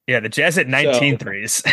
[0.06, 1.62] Yeah, the Jazz at 19 So- threes.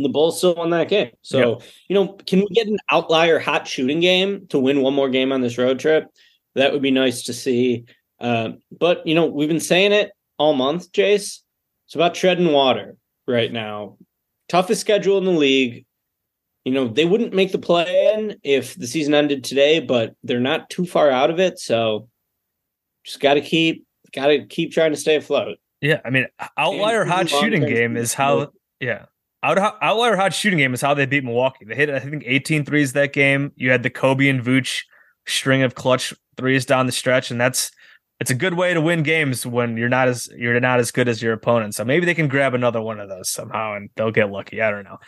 [0.00, 1.10] The Bulls still won that game.
[1.22, 5.08] So, you know, can we get an outlier hot shooting game to win one more
[5.08, 6.06] game on this road trip?
[6.54, 7.84] That would be nice to see.
[8.20, 11.40] Uh, but, you know, we've been saying it all month, Jace.
[11.86, 13.96] It's about treading water right now.
[14.48, 15.84] Toughest schedule in the league.
[16.64, 20.38] You know, they wouldn't make the play in if the season ended today, but they're
[20.38, 21.58] not too far out of it.
[21.58, 22.08] So
[23.02, 25.58] just got to keep, got to keep trying to stay afloat.
[25.80, 26.00] Yeah.
[26.04, 26.26] I mean,
[26.56, 29.06] outlier And hot shooting game is how, yeah.
[29.42, 31.64] Out, outlier hot shooting game is how they beat Milwaukee.
[31.64, 33.52] They hit, I think, 18 threes that game.
[33.54, 34.82] You had the Coby and Vooch
[35.26, 37.70] string of clutch threes down the stretch, and that's
[38.20, 41.08] it's a good way to win games when you're not as you're not as good
[41.08, 41.74] as your opponent.
[41.74, 44.60] So maybe they can grab another one of those somehow and they'll get lucky.
[44.60, 44.98] I don't know.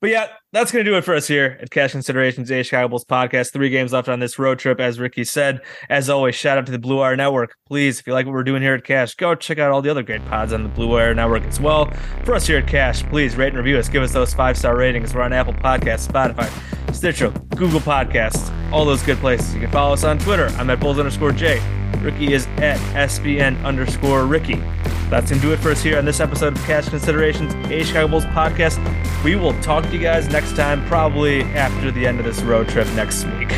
[0.00, 2.88] But yeah, that's going to do it for us here at Cash Considerations, a Chicago
[2.88, 3.52] Bulls podcast.
[3.52, 5.60] Three games left on this road trip, as Ricky said.
[5.88, 7.54] As always, shout out to the Blue Wire Network.
[7.68, 9.90] Please, if you like what we're doing here at Cash, go check out all the
[9.90, 11.88] other great pods on the Blue Wire Network as well.
[12.24, 13.88] For us here at Cash, please rate and review us.
[13.88, 15.14] Give us those five star ratings.
[15.14, 16.50] We're on Apple Podcasts, Spotify,
[16.92, 19.54] Stitcher, Google Podcasts, all those good places.
[19.54, 20.46] You can follow us on Twitter.
[20.56, 21.62] I'm at Bulls underscore J.
[22.00, 24.60] Ricky is at SBN underscore Ricky.
[25.10, 27.82] That's going to do it for us here on this episode of Cash Considerations, a
[27.82, 28.78] Chicago Bulls podcast.
[29.24, 32.68] We will talk to you guys next time, probably after the end of this road
[32.68, 33.48] trip next week.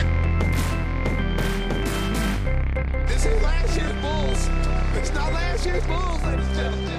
[3.06, 4.48] This ain't last year's Bulls.
[4.96, 6.92] It's not last year's Bulls, ladies and gentlemen.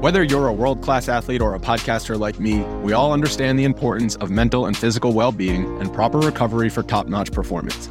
[0.00, 3.64] Whether you're a world class athlete or a podcaster like me, we all understand the
[3.64, 7.90] importance of mental and physical well being and proper recovery for top notch performance.